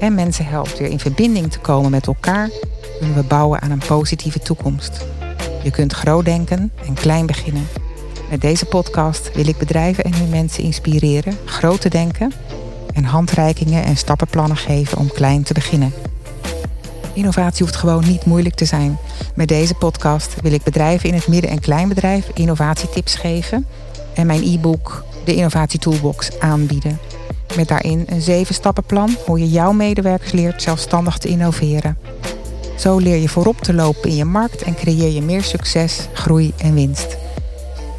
[0.00, 2.50] en mensen helpt weer in verbinding te komen met elkaar,
[2.98, 5.06] kunnen we bouwen aan een positieve toekomst.
[5.62, 7.66] Je kunt groot denken en klein beginnen.
[8.30, 12.32] Met deze podcast wil ik bedrijven en hun mensen inspireren groot te denken
[12.94, 15.92] en handreikingen en stappenplannen geven om klein te beginnen.
[17.12, 18.98] Innovatie hoeft gewoon niet moeilijk te zijn.
[19.34, 23.66] Met deze podcast wil ik bedrijven in het midden- en kleinbedrijf innovatietips geven
[24.14, 26.98] en mijn e-book, de Innovatie Toolbox, aanbieden.
[27.56, 31.98] Met daarin een zeven stappenplan hoe je jouw medewerkers leert zelfstandig te innoveren.
[32.78, 36.52] Zo leer je voorop te lopen in je markt en creëer je meer succes, groei
[36.56, 37.16] en winst.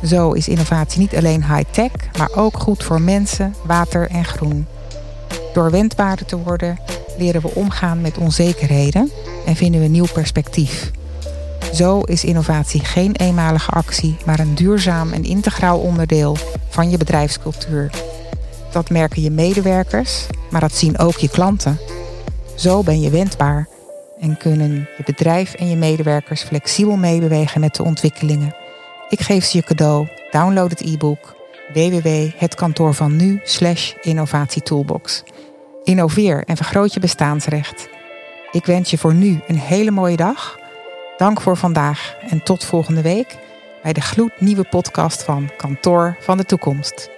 [0.06, 4.68] Zo is innovatie niet alleen high-tech, maar ook goed voor mensen, water en groen.
[5.54, 6.80] Door wendbaarder te worden,
[7.18, 9.12] leren we omgaan met onzekerheden
[9.46, 10.92] en vinden we nieuw perspectief.
[11.76, 16.38] Zo is innovatie geen eenmalige actie, maar een duurzaam en integraal onderdeel
[16.70, 17.90] van je bedrijfscultuur.
[18.72, 21.80] Dat merken je medewerkers, maar dat zien ook je klanten.
[22.56, 23.68] Zo ben je wendbaar
[24.20, 28.56] en kunnen je bedrijf en je medewerkers flexibel meebewegen met de ontwikkelingen.
[29.10, 30.08] Ik geef ze je cadeau.
[30.32, 31.36] Download het e-book
[31.74, 33.42] www.hetkantoorvannu
[34.02, 35.24] innovatietoolbox.
[35.84, 37.90] Innoveer en vergroot je bestaansrecht.
[38.52, 40.64] Ik wens je voor nu een hele mooie dag.
[41.18, 43.38] Dank voor vandaag en tot volgende week
[43.84, 47.15] bij de gloednieuwe podcast van Kantoor van de Toekomst.